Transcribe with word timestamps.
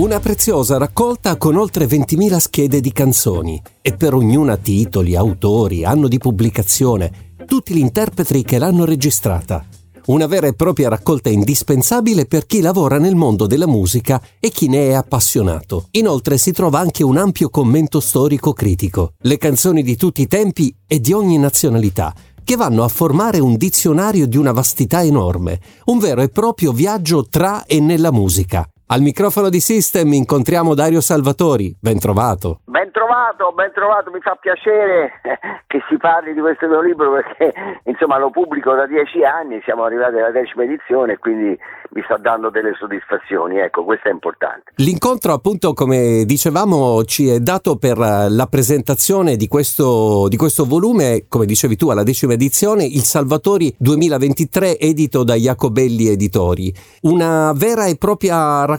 Una 0.00 0.18
preziosa 0.18 0.78
raccolta 0.78 1.36
con 1.36 1.56
oltre 1.56 1.84
20.000 1.84 2.38
schede 2.38 2.80
di 2.80 2.90
canzoni 2.90 3.60
e 3.82 3.94
per 3.94 4.14
ognuna 4.14 4.56
titoli, 4.56 5.14
autori, 5.14 5.84
anno 5.84 6.08
di 6.08 6.16
pubblicazione, 6.16 7.34
tutti 7.44 7.74
gli 7.74 7.80
interpreti 7.80 8.42
che 8.42 8.56
l'hanno 8.56 8.86
registrata. 8.86 9.62
Una 10.06 10.26
vera 10.26 10.46
e 10.46 10.54
propria 10.54 10.88
raccolta 10.88 11.28
indispensabile 11.28 12.24
per 12.24 12.46
chi 12.46 12.62
lavora 12.62 12.98
nel 12.98 13.14
mondo 13.14 13.46
della 13.46 13.66
musica 13.66 14.22
e 14.40 14.48
chi 14.48 14.68
ne 14.68 14.88
è 14.88 14.92
appassionato. 14.94 15.88
Inoltre 15.90 16.38
si 16.38 16.52
trova 16.52 16.78
anche 16.78 17.04
un 17.04 17.18
ampio 17.18 17.50
commento 17.50 18.00
storico 18.00 18.54
critico, 18.54 19.12
le 19.18 19.36
canzoni 19.36 19.82
di 19.82 19.96
tutti 19.96 20.22
i 20.22 20.26
tempi 20.26 20.74
e 20.86 20.98
di 20.98 21.12
ogni 21.12 21.36
nazionalità, 21.36 22.14
che 22.42 22.56
vanno 22.56 22.84
a 22.84 22.88
formare 22.88 23.38
un 23.38 23.54
dizionario 23.56 24.26
di 24.26 24.38
una 24.38 24.52
vastità 24.52 25.02
enorme, 25.02 25.60
un 25.84 25.98
vero 25.98 26.22
e 26.22 26.30
proprio 26.30 26.72
viaggio 26.72 27.26
tra 27.28 27.66
e 27.66 27.80
nella 27.80 28.10
musica. 28.10 28.66
Al 28.92 29.02
microfono 29.02 29.50
di 29.50 29.60
System 29.60 30.12
incontriamo 30.14 30.74
Dario 30.74 31.00
Salvatori, 31.00 31.72
ben 31.78 32.00
trovato. 32.00 32.58
Ben 32.64 32.90
trovato, 32.90 33.52
ben 33.54 33.70
trovato, 33.72 34.10
mi 34.10 34.18
fa 34.20 34.34
piacere 34.34 35.12
che 35.68 35.78
si 35.88 35.96
parli 35.96 36.34
di 36.34 36.40
questo 36.40 36.66
mio 36.66 36.80
libro 36.80 37.12
perché 37.12 37.54
insomma 37.84 38.18
lo 38.18 38.30
pubblico 38.30 38.74
da 38.74 38.88
dieci 38.88 39.22
anni, 39.22 39.60
siamo 39.62 39.84
arrivati 39.84 40.16
alla 40.16 40.32
decima 40.32 40.64
edizione 40.64 41.12
e 41.12 41.18
quindi 41.18 41.56
mi 41.92 42.02
sta 42.02 42.16
dando 42.16 42.50
delle 42.50 42.74
soddisfazioni, 42.76 43.58
ecco 43.58 43.84
questo 43.84 44.08
è 44.08 44.10
importante. 44.10 44.72
L'incontro 44.76 45.34
appunto 45.34 45.72
come 45.72 46.24
dicevamo 46.24 47.04
ci 47.04 47.28
è 47.28 47.38
dato 47.38 47.76
per 47.76 47.96
la 47.96 48.48
presentazione 48.50 49.36
di 49.36 49.46
questo, 49.46 50.26
di 50.26 50.36
questo 50.36 50.64
volume, 50.64 51.26
come 51.28 51.46
dicevi 51.46 51.76
tu 51.76 51.90
alla 51.90 52.02
decima 52.02 52.32
edizione, 52.32 52.84
il 52.84 53.02
Salvatori 53.02 53.72
2023 53.78 54.80
edito 54.80 55.22
da 55.22 55.34
Jacobelli 55.34 56.08
Editori, 56.08 56.74
una 57.02 57.52
vera 57.54 57.86
e 57.86 57.96
propria 57.96 58.64
raccolta 58.64 58.78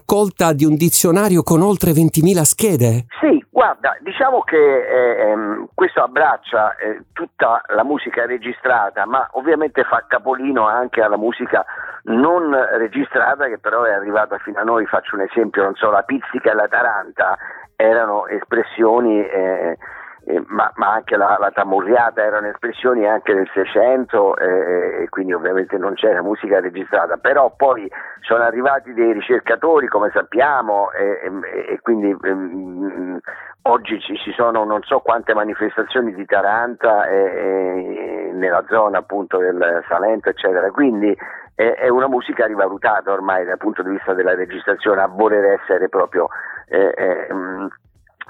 di 0.53 0.65
un 0.65 0.75
dizionario 0.75 1.43
con 1.43 1.61
oltre 1.61 1.91
20.000 1.91 2.41
schede? 2.41 3.05
Sì, 3.19 3.43
guarda, 3.49 3.97
diciamo 4.01 4.41
che 4.41 4.57
eh, 4.57 5.29
ehm, 5.29 5.67
questo 5.73 6.01
abbraccia 6.03 6.75
eh, 6.75 7.03
tutta 7.13 7.61
la 7.73 7.83
musica 7.83 8.25
registrata, 8.25 9.05
ma 9.05 9.27
ovviamente 9.33 9.83
fa 9.83 10.05
capolino 10.07 10.67
anche 10.67 11.01
alla 11.01 11.17
musica 11.17 11.65
non 12.03 12.51
registrata 12.77 13.47
che 13.47 13.59
però 13.59 13.83
è 13.83 13.93
arrivata 13.93 14.37
fino 14.39 14.59
a 14.59 14.63
noi, 14.63 14.85
faccio 14.85 15.15
un 15.15 15.21
esempio, 15.21 15.63
non 15.63 15.75
so, 15.75 15.89
la 15.91 16.03
pizzica 16.03 16.51
e 16.51 16.55
la 16.55 16.67
taranta 16.67 17.37
erano 17.75 18.27
espressioni 18.27 19.19
eh, 19.25 19.77
eh, 20.31 20.43
ma, 20.47 20.71
ma, 20.75 20.93
anche 20.93 21.17
la, 21.17 21.37
la, 21.39 21.51
tamurriata 21.51 22.23
erano 22.23 22.47
espressioni 22.47 23.05
anche 23.05 23.33
del 23.33 23.49
Seicento 23.53 24.37
eh, 24.37 25.03
e 25.03 25.09
quindi 25.09 25.33
ovviamente 25.33 25.77
non 25.77 25.93
c'era 25.95 26.21
musica 26.21 26.59
registrata, 26.59 27.17
però 27.17 27.53
poi 27.55 27.89
sono 28.21 28.43
arrivati 28.43 28.93
dei 28.93 29.11
ricercatori 29.11 29.87
come 29.87 30.09
sappiamo 30.13 30.91
e, 30.91 31.79
quindi 31.81 32.15
ehm, 32.21 33.19
oggi 33.63 33.99
ci, 33.99 34.15
ci, 34.17 34.31
sono 34.31 34.63
non 34.63 34.81
so 34.83 34.99
quante 34.99 35.33
manifestazioni 35.33 36.13
di 36.13 36.25
Taranta 36.25 37.05
nella 37.05 38.63
zona 38.69 38.99
appunto 38.99 39.37
del 39.37 39.83
Salento 39.87 40.29
eccetera, 40.29 40.71
quindi 40.71 41.15
è, 41.55 41.89
una 41.89 42.07
musica 42.07 42.45
rivalutata 42.45 43.11
ormai 43.11 43.45
dal 43.45 43.57
punto 43.57 43.83
di 43.83 43.91
vista 43.91 44.13
della 44.13 44.33
registrazione 44.33 45.01
a 45.01 45.07
voler 45.07 45.59
essere 45.59 45.89
proprio 45.89 46.29
eh, 46.67 46.93
eh, 46.95 47.27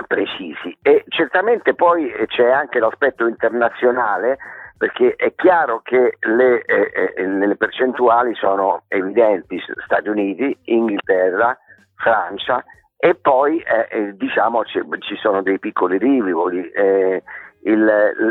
precisi 0.04 0.78
e 0.82 1.04
certamente 1.08 1.74
poi 1.74 2.12
c'è 2.28 2.50
anche 2.50 2.80
l'aspetto 2.80 3.28
internazionale 3.28 4.38
perché 4.78 5.16
è 5.16 5.36
chiaro 5.36 5.82
che 5.84 6.18
le, 6.22 6.64
eh, 6.64 7.14
eh, 7.16 7.28
le 7.28 7.56
percentuali 7.56 8.34
sono 8.34 8.84
evidenti, 8.88 9.62
Stati 9.86 10.10
Uniti, 10.10 10.58
Inghilterra, 10.66 11.56
Francia 11.96 12.64
e 12.98 13.14
poi 13.14 13.60
eh, 13.60 13.88
eh 13.92 14.18
diciamo 14.18 14.64
ci, 14.66 14.82
ci, 15.02 15.16
sono 15.18 15.44
dei 15.44 15.60
piccoli 15.60 16.00
rivoli. 16.00 16.72
Eh, 17.62 17.72
il, 17.72 17.86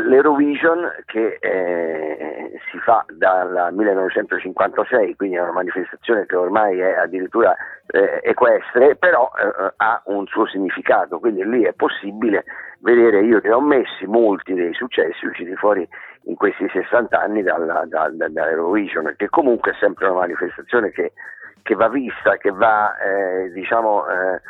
L'Eurovision 0.07 0.91
che 1.05 1.37
eh, 1.39 2.59
si 2.71 2.77
fa 2.79 3.05
dal 3.13 3.69
1956, 3.71 5.15
quindi 5.15 5.35
è 5.37 5.41
una 5.41 5.51
manifestazione 5.51 6.25
che 6.25 6.35
ormai 6.35 6.79
è 6.79 6.97
addirittura 6.97 7.55
eh, 7.87 8.19
equestre, 8.23 8.95
però 8.95 9.31
eh, 9.37 9.73
ha 9.77 10.01
un 10.05 10.25
suo 10.27 10.47
significato, 10.47 11.19
quindi 11.19 11.45
lì 11.45 11.63
è 11.63 11.73
possibile 11.73 12.43
vedere, 12.79 13.21
io 13.21 13.39
ne 13.43 13.51
ho 13.51 13.61
messi 13.61 14.05
molti 14.05 14.53
dei 14.53 14.73
successi 14.73 15.25
usciti 15.25 15.55
fuori 15.55 15.87
in 16.25 16.35
questi 16.35 16.67
60 16.69 17.19
anni 17.19 17.43
dalla, 17.43 17.85
da, 17.85 18.09
da, 18.11 18.27
dall'Eurovision, 18.27 19.13
che 19.17 19.29
comunque 19.29 19.71
è 19.71 19.75
sempre 19.79 20.07
una 20.07 20.19
manifestazione 20.19 20.91
che, 20.91 21.13
che 21.61 21.75
va 21.75 21.89
vista, 21.89 22.37
che 22.37 22.51
va 22.51 22.95
eh, 22.97 23.51
diciamo 23.51 24.07
eh, 24.07 24.41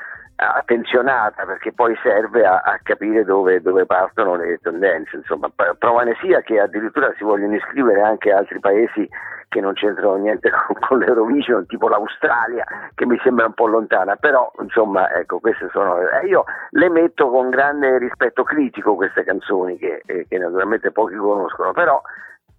attenzionata 0.41 1.45
perché 1.45 1.71
poi 1.71 1.95
serve 2.01 2.45
a, 2.45 2.61
a 2.63 2.79
capire 2.81 3.23
dove, 3.23 3.61
dove, 3.61 3.85
partono 3.85 4.35
le 4.35 4.57
tendenze. 4.61 5.17
Insomma, 5.17 5.49
prova 5.77 6.03
ne 6.03 6.15
sia 6.19 6.41
che 6.41 6.59
addirittura 6.59 7.13
si 7.17 7.23
vogliono 7.23 7.55
iscrivere 7.55 8.01
anche 8.01 8.31
altri 8.31 8.59
paesi 8.59 9.07
che 9.49 9.59
non 9.59 9.73
c'entrano 9.73 10.15
niente 10.15 10.49
con, 10.65 10.75
con 10.79 10.99
l'Eurovision, 10.99 11.65
tipo 11.67 11.89
l'Australia, 11.89 12.65
che 12.95 13.05
mi 13.05 13.19
sembra 13.21 13.45
un 13.45 13.53
po' 13.53 13.67
lontana, 13.67 14.15
però 14.15 14.51
insomma, 14.61 15.11
ecco, 15.13 15.39
queste 15.39 15.69
sono. 15.71 15.99
Eh, 15.99 16.25
io 16.25 16.45
le 16.71 16.89
metto 16.89 17.29
con 17.29 17.49
grande 17.49 17.97
rispetto 17.97 18.43
critico 18.43 18.95
queste 18.95 19.23
canzoni 19.23 19.77
che, 19.77 20.01
eh, 20.05 20.25
che 20.27 20.37
naturalmente 20.37 20.91
pochi 20.91 21.15
conoscono, 21.15 21.73
però 21.73 22.01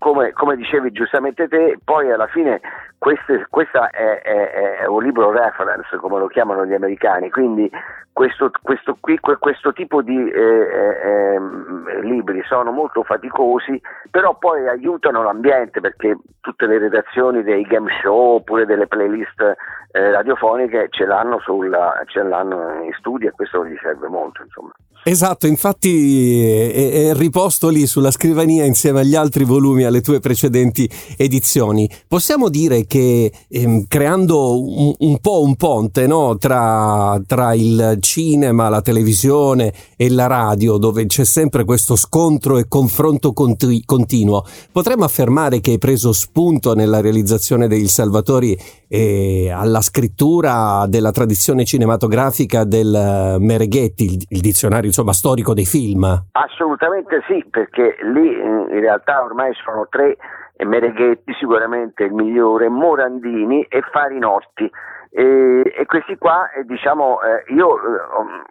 come, 0.02 0.32
come, 0.32 0.56
dicevi 0.56 0.90
giustamente 0.90 1.46
te, 1.46 1.78
poi 1.84 2.10
alla 2.10 2.26
fine 2.26 2.60
questa 2.98 3.90
è, 3.90 4.20
è, 4.20 4.78
è, 4.80 4.86
un 4.86 5.00
libro 5.00 5.30
reference, 5.30 5.96
come 5.98 6.18
lo 6.18 6.26
chiamano 6.26 6.66
gli 6.66 6.74
americani, 6.74 7.30
quindi 7.30 7.70
questo, 8.12 8.50
questo, 8.62 8.96
qui, 9.00 9.16
questo 9.20 9.72
tipo 9.72 10.02
di 10.02 10.28
eh, 10.28 10.40
eh, 10.40 11.34
ehm, 11.34 12.00
libri 12.00 12.42
sono 12.48 12.72
molto 12.72 13.04
faticosi, 13.04 13.80
però 14.10 14.36
poi 14.36 14.66
aiutano 14.66 15.22
l'ambiente 15.22 15.80
perché 15.80 16.18
tutte 16.40 16.66
le 16.66 16.78
redazioni 16.78 17.44
dei 17.44 17.62
game 17.62 17.90
show 18.02 18.34
oppure 18.34 18.66
delle 18.66 18.88
playlist 18.88 19.54
eh, 19.92 20.10
radiofoniche 20.10 20.88
ce 20.90 21.04
l'hanno, 21.04 21.38
sulla, 21.40 22.02
ce 22.06 22.22
l'hanno 22.22 22.82
in 22.82 22.92
studio 22.98 23.28
e 23.28 23.32
questo 23.32 23.64
gli 23.66 23.76
serve 23.80 24.08
molto. 24.08 24.42
Insomma. 24.42 24.72
Esatto, 25.04 25.48
infatti 25.48 26.44
è, 26.70 27.08
è, 27.08 27.14
riposto 27.14 27.68
lì 27.70 27.88
sulla 27.88 28.12
scrivania 28.12 28.64
insieme 28.64 29.00
agli 29.00 29.16
altri 29.16 29.42
volumi, 29.42 29.82
alle 29.82 30.00
tue 30.00 30.20
precedenti 30.20 30.88
edizioni. 31.16 31.90
Possiamo 32.06 32.48
dire 32.48 32.86
che 32.86 33.32
ehm, 33.48 33.86
creando 33.88 34.62
un, 34.62 34.94
un, 34.96 35.18
po' 35.18 35.42
un 35.42 35.56
ponte 35.56 36.06
no? 36.06 36.36
tra, 36.38 37.20
tra, 37.26 37.52
il 37.52 37.96
cinema, 37.98 38.68
la 38.68 38.80
televisione 38.80 39.72
e 39.96 40.08
la 40.08 40.28
radio, 40.28 40.76
dove 40.76 41.04
c'è 41.06 41.24
sempre 41.24 41.64
questo 41.64 41.96
scontro 41.96 42.58
e 42.58 42.68
confronto 42.68 43.32
conti- 43.32 43.82
continuo, 43.84 44.44
potremmo 44.70 45.02
affermare 45.02 45.60
che 45.60 45.72
hai 45.72 45.78
preso 45.78 46.12
spunto 46.12 46.76
nella 46.76 47.00
realizzazione 47.00 47.66
degli 47.66 47.88
Salvatori 47.88 48.56
e 48.86 49.50
alla 49.50 49.80
scrittura 49.82 50.86
della 50.88 51.10
tradizione 51.10 51.64
cinematografica 51.64 52.64
del 52.64 53.36
Mereghetti, 53.38 54.04
il, 54.04 54.26
il 54.28 54.40
dizionario 54.40 54.86
insomma, 54.86 55.12
storico 55.12 55.52
dei 55.52 55.66
film? 55.66 56.04
Assolutamente 56.32 57.22
sì, 57.26 57.44
perché 57.50 57.96
lì 58.02 58.32
in 58.32 58.80
realtà 58.80 59.22
ormai 59.22 59.52
sono 59.64 59.86
tre 59.90 60.16
Mereghetti, 60.64 61.32
sicuramente 61.38 62.04
il 62.04 62.12
migliore, 62.12 62.68
Morandini 62.68 63.62
e 63.64 63.82
Farinotti. 63.90 64.70
E, 65.10 65.74
e 65.76 65.84
questi 65.84 66.16
qua, 66.16 66.50
eh, 66.52 66.64
diciamo, 66.64 67.20
eh, 67.20 67.52
io 67.52 67.76
eh, 67.76 67.80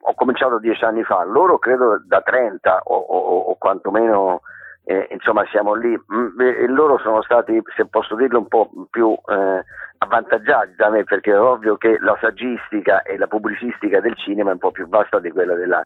ho 0.01 0.13
cominciato 0.13 0.59
dieci 0.59 0.83
anni 0.83 1.03
fa, 1.03 1.23
loro 1.23 1.57
credo 1.57 2.03
da 2.05 2.21
30 2.21 2.81
o, 2.83 2.95
o, 2.95 3.39
o 3.39 3.55
quantomeno 3.57 4.41
eh, 4.83 5.07
insomma 5.11 5.45
siamo 5.51 5.73
lì 5.73 5.89
mm, 5.89 6.65
loro 6.67 6.97
sono 6.99 7.21
stati, 7.21 7.59
se 7.75 7.85
posso 7.85 8.15
dirlo, 8.15 8.39
un 8.39 8.47
po' 8.47 8.69
più 8.89 9.11
eh, 9.11 9.63
avvantaggiati 10.03 10.73
da 10.75 10.89
me 10.89 11.03
perché 11.03 11.31
è 11.31 11.39
ovvio 11.39 11.77
che 11.77 11.97
la 11.99 12.17
saggistica 12.19 13.03
e 13.03 13.17
la 13.17 13.27
pubblicistica 13.27 13.99
del 13.99 14.15
cinema 14.15 14.49
è 14.49 14.53
un 14.53 14.59
po' 14.59 14.71
più 14.71 14.87
vasta 14.87 15.19
di 15.19 15.29
quella 15.29 15.53
della, 15.53 15.83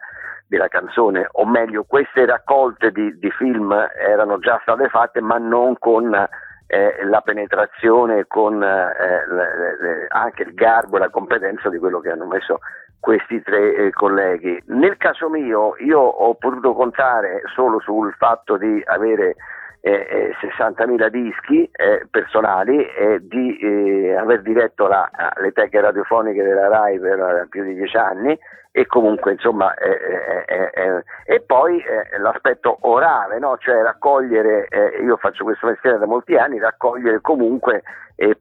della 0.48 0.70
canzone, 0.70 1.28
o 1.34 1.46
meglio 1.46 1.84
queste 1.84 2.26
raccolte 2.26 2.92
di, 2.92 3.18
di, 3.20 3.30
film 3.32 3.74
erano 3.98 4.40
già 4.40 4.58
state 4.62 4.88
fatte 4.88 5.20
ma 5.20 5.38
non 5.38 5.78
con 5.78 6.14
eh, 6.14 7.06
la 7.06 7.22
penetrazione, 7.22 8.26
con 8.26 8.64
eh, 8.64 9.28
le, 9.28 9.78
le, 9.82 10.06
anche 10.10 10.44
il 10.44 10.54
garbo 10.54 10.96
e 10.96 11.00
la 11.00 11.10
competenza 11.10 11.70
di 11.70 11.78
quello 11.78 12.00
che 12.00 12.12
hanno 12.12 12.26
messo 12.26 12.60
questi 13.02 13.42
tre 13.42 13.76
eh, 13.76 13.92
colleghi. 13.92 14.64
Nel 14.68 14.96
caso 14.96 15.30
mio 15.30 15.76
io 15.80 16.00
ho 16.00 16.34
potuto 16.36 16.74
contare 16.74 17.42
solo 17.54 17.82
sul 17.82 18.14
fatto 18.14 18.56
di 18.56 18.82
avere 18.86 19.36
eh, 19.88 20.34
60.000 20.42 21.04
eh, 21.04 21.10
dischi 21.12 21.70
eh, 21.72 22.08
personali 22.10 22.84
e 22.88 23.20
di 23.22 23.56
eh, 23.60 24.16
aver 24.16 24.42
diretto 24.42 24.88
la, 24.88 25.08
le 25.40 25.52
teghe 25.52 25.80
radiofoniche 25.80 26.42
della 26.42 26.68
RAI 26.70 27.00
per 27.00 27.46
più 27.52 27.64
di 27.64 27.76
dieci 27.76 27.96
anni 27.96 28.38
e 28.72 28.88
comunque 28.88 29.34
insomma 29.34 29.74
e 29.76 31.40
poi 31.46 31.82
l'aspetto 32.18 32.78
orale, 32.82 33.40
no? 33.40 33.58
cioè 33.58 33.82
raccogliere, 33.84 34.68
io 35.02 35.16
faccio 35.16 35.46
questo 35.46 35.68
mestiere 35.68 35.98
da 35.98 36.06
molti 36.06 36.36
anni, 36.36 36.60
raccogliere 36.60 37.22
comunque 37.22 37.84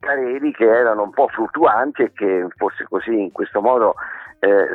pareri 0.01 0.51
che 0.51 0.65
erano 0.65 1.05
un 1.05 1.13
po' 1.13 1.29
fluttuanti 1.29 2.03
e 2.03 2.13
che 2.13 2.47
forse 2.57 2.85
così 2.89 3.13
in 3.13 3.31
questo 3.31 3.61
modo 3.61 3.95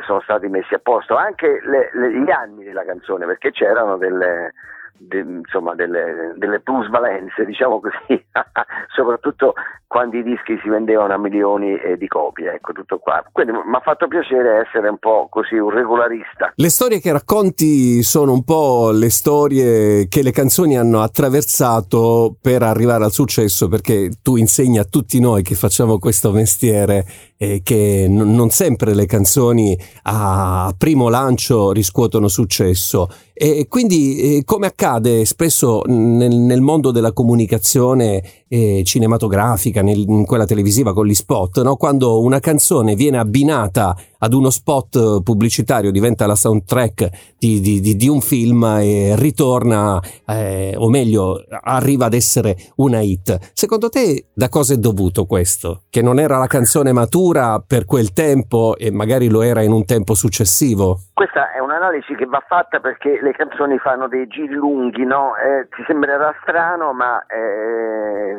sono 0.06 0.20
stati 0.22 0.48
messi 0.48 0.72
a 0.72 0.80
posto, 0.82 1.14
anche 1.16 1.60
le, 1.62 1.90
le, 1.92 2.10
gli 2.10 2.30
anni 2.30 2.64
della 2.64 2.84
canzone 2.84 3.26
perché 3.26 3.50
c'erano 3.50 3.98
delle 3.98 4.52
de, 4.96 5.20
insomma, 5.20 5.74
delle, 5.74 6.34
delle 6.36 6.60
plusvalenze, 6.60 7.44
diciamo 7.44 7.80
così, 7.80 8.22
soprattutto 8.94 9.54
quando 9.86 10.16
i 10.16 10.22
dischi 10.22 10.58
si 10.62 10.68
vendevano 10.68 11.14
a 11.14 11.18
milioni 11.18 11.74
eh, 11.76 11.96
di 11.96 12.06
copie, 12.06 12.52
ecco 12.52 12.72
tutto 12.72 12.98
qua. 12.98 13.24
Quindi 13.32 13.52
mi 13.52 13.74
ha 13.74 13.80
fatto 13.80 14.06
piacere 14.06 14.64
essere 14.66 14.88
un 14.88 14.98
po' 14.98 15.26
così 15.28 15.56
un 15.56 15.70
regolarista. 15.70 16.52
Le 16.54 16.68
storie 16.68 17.00
che 17.00 17.10
racconti 17.10 18.02
sono 18.02 18.32
un 18.32 18.44
po' 18.44 18.90
le 18.92 19.10
storie 19.10 20.06
che 20.08 20.22
le 20.22 20.30
canzoni 20.30 20.78
hanno 20.78 21.00
attraversato 21.00 22.36
per 22.40 22.62
arrivare 22.62 23.04
al 23.04 23.10
successo, 23.10 23.68
perché 23.68 24.10
tu 24.22 24.36
insegni 24.36 24.78
a 24.78 24.84
tutti 24.84 25.18
noi 25.20 25.42
che 25.42 25.54
facciamo 25.54 25.98
questo 25.98 26.30
mestiere 26.30 27.04
eh, 27.36 27.60
che 27.64 28.06
n- 28.08 28.34
non 28.34 28.50
sempre 28.50 28.94
le 28.94 29.06
canzoni 29.06 29.76
a 30.02 30.72
primo 30.76 31.08
lancio 31.08 31.72
riscuotono 31.72 32.28
successo. 32.28 33.08
E 33.32 33.66
quindi, 33.68 34.36
eh, 34.36 34.44
come 34.44 34.66
accade 34.66 34.79
spesso 35.24 35.82
nel, 35.86 36.34
nel 36.34 36.60
mondo 36.62 36.90
della 36.90 37.12
comunicazione 37.12 38.22
eh, 38.48 38.82
cinematografica, 38.84 39.82
nel, 39.82 39.98
in 40.08 40.24
quella 40.24 40.46
televisiva 40.46 40.94
con 40.94 41.06
gli 41.06 41.14
spot, 41.14 41.62
no? 41.62 41.76
quando 41.76 42.22
una 42.22 42.40
canzone 42.40 42.94
viene 42.94 43.18
abbinata 43.18 43.94
ad 44.20 44.32
uno 44.32 44.50
spot 44.50 45.22
pubblicitario, 45.22 45.90
diventa 45.90 46.26
la 46.26 46.34
soundtrack 46.34 47.36
di, 47.38 47.60
di, 47.60 47.80
di, 47.80 47.96
di 47.96 48.08
un 48.08 48.20
film 48.20 48.64
e 48.80 49.14
ritorna, 49.16 49.98
eh, 50.26 50.74
o 50.76 50.88
meglio, 50.88 51.44
arriva 51.62 52.06
ad 52.06 52.14
essere 52.14 52.54
una 52.76 53.00
hit. 53.00 53.50
Secondo 53.52 53.88
te 53.88 54.26
da 54.34 54.48
cosa 54.48 54.74
è 54.74 54.76
dovuto 54.76 55.24
questo? 55.24 55.82
Che 55.90 56.02
non 56.02 56.18
era 56.18 56.38
la 56.38 56.46
canzone 56.46 56.92
matura 56.92 57.62
per 57.66 57.84
quel 57.84 58.12
tempo 58.12 58.76
e 58.76 58.90
magari 58.90 59.28
lo 59.28 59.42
era 59.42 59.62
in 59.62 59.72
un 59.72 59.84
tempo 59.84 60.14
successivo? 60.14 60.98
Questa 61.14 61.52
è 61.52 61.58
un'analisi 61.58 62.14
che 62.14 62.26
va 62.26 62.42
fatta 62.46 62.80
perché 62.80 63.20
le 63.22 63.32
canzoni 63.32 63.78
fanno 63.78 64.08
dei 64.08 64.26
giri 64.26 64.54
lunghi, 64.54 65.04
no? 65.04 65.32
Eh, 65.36 65.68
ti 65.74 65.82
sembrerà 65.86 66.34
strano, 66.42 66.92
ma 66.92 67.24
eh, 67.26 68.36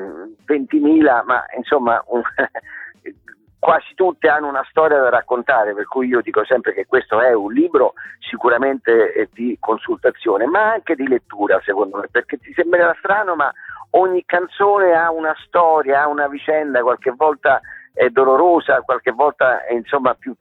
20.000, 0.48 1.24
ma 1.26 1.44
insomma... 1.58 2.04
Un, 2.08 2.22
quasi 3.62 3.94
tutte 3.94 4.28
hanno 4.28 4.48
una 4.48 4.66
storia 4.68 5.00
da 5.00 5.10
raccontare, 5.10 5.76
per 5.76 5.86
cui 5.86 6.08
io 6.08 6.22
dico 6.22 6.44
sempre 6.44 6.74
che 6.74 6.88
questo 6.88 7.22
è 7.22 7.32
un 7.32 7.54
libro 7.54 7.94
sicuramente 8.18 9.14
eh, 9.14 9.30
di 9.32 9.56
consultazione, 9.60 10.48
ma 10.48 10.72
anche 10.72 10.96
di 10.96 11.08
lettura, 11.08 11.62
secondo 11.64 11.98
me, 11.98 12.08
perché 12.10 12.38
ti 12.40 12.52
sembrerà 12.54 12.96
strano, 12.98 13.36
ma 13.36 13.54
ogni 13.92 14.24
canzone 14.26 14.94
ha 14.94 15.12
una 15.12 15.36
storia, 15.46 16.02
ha 16.02 16.08
una 16.08 16.28
vicenda, 16.28 16.82
qualche 16.82 17.14
volta 17.16 17.62
è 17.94 18.10
dolorosa, 18.10 18.82
qualche 18.82 19.12
volta 19.12 19.64
è, 19.64 19.74
insomma 19.74 20.16
più, 20.16 20.34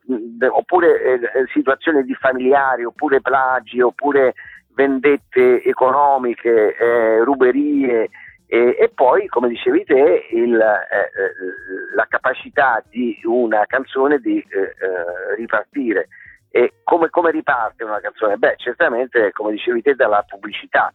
oppure 0.49 1.03
eh, 1.03 1.21
situazioni 1.53 2.03
di 2.05 2.15
familiari, 2.15 2.85
oppure 2.85 3.21
plagi, 3.21 3.83
oppure 3.83 4.33
vendette 4.73 5.63
economiche, 5.63 6.75
eh, 6.75 7.23
ruberie 7.23 8.09
e, 8.53 8.77
e, 8.81 8.89
poi, 8.89 9.29
come 9.29 9.49
dicevi 9.49 9.85
te, 9.85 10.27
il, 10.33 10.61
eh, 10.61 10.99
eh, 10.99 11.95
la 11.95 12.05
capacità 12.09 12.83
di 12.89 13.17
una 13.23 13.65
canzone 13.67 14.19
di 14.19 14.39
eh, 14.39 14.61
eh, 14.61 15.35
ripartire. 15.37 16.09
E 16.51 16.73
come, 16.83 17.11
come, 17.11 17.31
riparte 17.31 17.85
una 17.85 18.01
canzone? 18.01 18.39
Beh, 18.39 18.57
certamente, 18.57 19.31
come 19.31 19.53
dicevi 19.53 19.83
te, 19.83 19.95
dalla 19.95 20.25
pubblicità. 20.27 20.93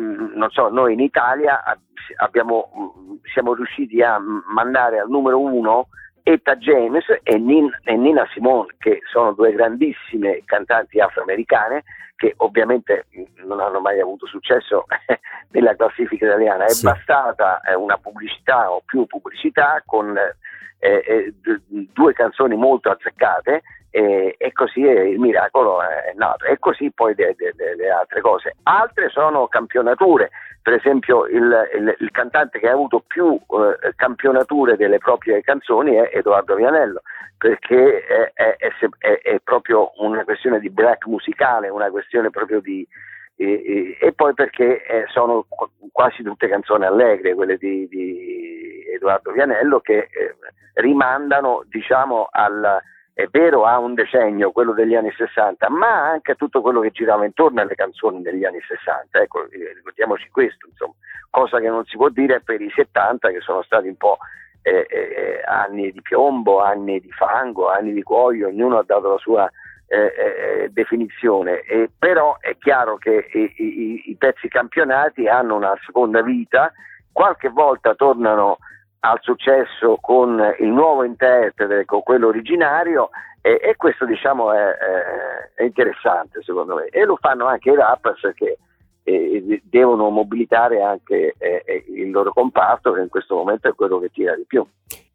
Mm, 0.00 0.34
non 0.34 0.50
so, 0.50 0.68
noi 0.68 0.94
in 0.94 1.00
Italia 1.00 1.62
abbiamo, 2.16 2.72
mm, 2.76 3.16
siamo 3.32 3.54
riusciti 3.54 4.02
a 4.02 4.18
mandare 4.18 4.98
al 4.98 5.08
numero 5.08 5.40
uno 5.40 5.88
Etta 6.28 6.56
James 6.56 7.06
e, 7.22 7.38
Nin, 7.38 7.70
e 7.84 7.96
Nina 7.96 8.28
Simone, 8.34 8.74
che 8.78 9.00
sono 9.10 9.32
due 9.32 9.50
grandissime 9.52 10.42
cantanti 10.44 11.00
afroamericane 11.00 11.84
che 12.16 12.34
ovviamente 12.38 13.06
non 13.46 13.60
hanno 13.60 13.80
mai 13.80 13.98
avuto 13.98 14.26
successo 14.26 14.84
nella 15.52 15.74
classifica 15.74 16.26
italiana. 16.26 16.66
È 16.66 16.68
sì. 16.68 16.84
bastata 16.84 17.60
eh, 17.62 17.74
una 17.74 17.96
pubblicità 17.96 18.70
o 18.70 18.82
più 18.84 19.06
pubblicità 19.06 19.82
con 19.86 20.18
eh, 20.18 21.02
eh, 21.06 21.34
due 21.94 22.12
canzoni 22.12 22.56
molto 22.56 22.90
azzeccate 22.90 23.62
e, 23.90 24.34
e, 24.38 24.52
così 24.52 24.80
il 24.80 25.18
miracolo 25.18 25.80
è 25.82 26.12
nato. 26.14 26.44
E 26.44 26.58
così 26.58 26.90
poi 26.92 27.14
le 27.16 27.90
altre 27.90 28.20
cose. 28.20 28.56
Altre 28.64 29.08
sono 29.08 29.46
campionature 29.48 30.30
per 30.68 30.76
esempio 30.76 31.24
il, 31.24 31.68
il, 31.76 31.96
il, 31.98 32.10
cantante 32.10 32.58
che 32.58 32.68
ha 32.68 32.72
avuto 32.72 33.02
più 33.06 33.34
eh, 33.34 33.94
campionature 33.96 34.76
delle 34.76 34.98
proprie 34.98 35.40
canzoni 35.40 35.94
è 35.94 36.10
Edoardo 36.12 36.56
Vianello, 36.56 37.00
perché 37.38 38.04
è, 38.04 38.32
è, 38.34 38.56
è, 38.98 39.20
è, 39.22 39.40
proprio 39.42 39.92
una 39.96 40.24
questione 40.24 40.60
di 40.60 40.68
black 40.68 41.06
musicale, 41.06 41.70
una 41.70 41.88
questione 41.88 42.28
proprio 42.28 42.60
di... 42.60 42.86
E, 43.36 43.96
e 43.98 44.12
poi 44.12 44.34
perché 44.34 44.84
eh, 44.84 45.04
sono 45.06 45.46
quasi 45.90 46.22
tutte 46.22 46.48
canzoni 46.48 46.84
allegre, 46.84 47.34
quelle 47.34 47.56
di, 47.56 47.88
di 47.88 48.84
Edoardo 48.94 49.32
Vianello, 49.32 49.80
che 49.80 50.08
eh, 50.10 50.36
rimandano 50.74 51.64
diciamo 51.66 52.28
al 52.30 52.78
è 53.18 53.26
vero 53.32 53.64
ha 53.64 53.80
un 53.80 53.94
decennio, 53.94 54.52
quello 54.52 54.72
degli 54.72 54.94
anni 54.94 55.10
60, 55.10 55.68
ma 55.70 56.08
anche 56.08 56.36
tutto 56.36 56.60
quello 56.60 56.78
che 56.78 56.92
girava 56.92 57.24
intorno 57.24 57.60
alle 57.60 57.74
canzoni 57.74 58.22
degli 58.22 58.44
anni 58.44 58.60
60, 58.60 59.20
ecco, 59.20 59.42
eh, 59.50 59.72
ricordiamoci 59.74 60.28
questo, 60.30 60.68
insomma, 60.68 60.94
cosa 61.28 61.58
che 61.58 61.66
non 61.66 61.84
si 61.86 61.96
può 61.96 62.10
dire 62.10 62.40
per 62.40 62.60
i 62.60 62.70
70 62.72 63.30
che 63.30 63.40
sono 63.40 63.62
stati 63.62 63.88
un 63.88 63.96
po' 63.96 64.18
eh, 64.62 64.86
eh, 64.88 65.42
anni 65.44 65.90
di 65.90 66.00
piombo, 66.00 66.60
anni 66.62 67.00
di 67.00 67.10
fango, 67.10 67.68
anni 67.68 67.92
di 67.92 68.04
cuoio, 68.04 68.46
ognuno 68.46 68.78
ha 68.78 68.84
dato 68.84 69.10
la 69.10 69.18
sua 69.18 69.50
eh, 69.88 70.14
eh 70.16 70.68
definizione, 70.70 71.64
però 71.98 72.36
è 72.38 72.56
chiaro 72.56 72.98
che 72.98 73.30
i, 73.32 73.52
i, 73.56 74.02
i 74.10 74.16
pezzi 74.16 74.46
campionati 74.46 75.26
hanno 75.26 75.56
una 75.56 75.76
seconda 75.84 76.22
vita, 76.22 76.70
qualche 77.10 77.48
volta 77.48 77.96
tornano 77.96 78.58
al 79.00 79.18
successo 79.22 79.98
con 80.00 80.42
il 80.58 80.68
nuovo 80.68 81.04
interprete, 81.04 81.84
con 81.84 82.02
quello 82.02 82.28
originario 82.28 83.10
e, 83.40 83.58
e 83.62 83.76
questo 83.76 84.04
diciamo 84.04 84.52
è, 84.52 84.76
è, 85.54 85.62
interessante 85.62 86.42
secondo 86.42 86.74
me 86.74 86.86
e 86.86 87.04
lo 87.04 87.16
fanno 87.16 87.46
anche 87.46 87.70
i 87.70 87.76
rappers 87.76 88.32
che 88.34 88.58
eh, 89.04 89.62
devono 89.64 90.10
mobilitare 90.10 90.82
anche 90.82 91.34
eh, 91.38 91.62
eh, 91.64 91.84
il 91.88 92.10
loro 92.10 92.32
comparto 92.32 92.92
che 92.92 93.00
in 93.00 93.08
questo 93.08 93.36
momento 93.36 93.68
è 93.68 93.74
quello 93.74 93.98
che 93.98 94.10
tira 94.10 94.34
di 94.34 94.44
più. 94.44 94.66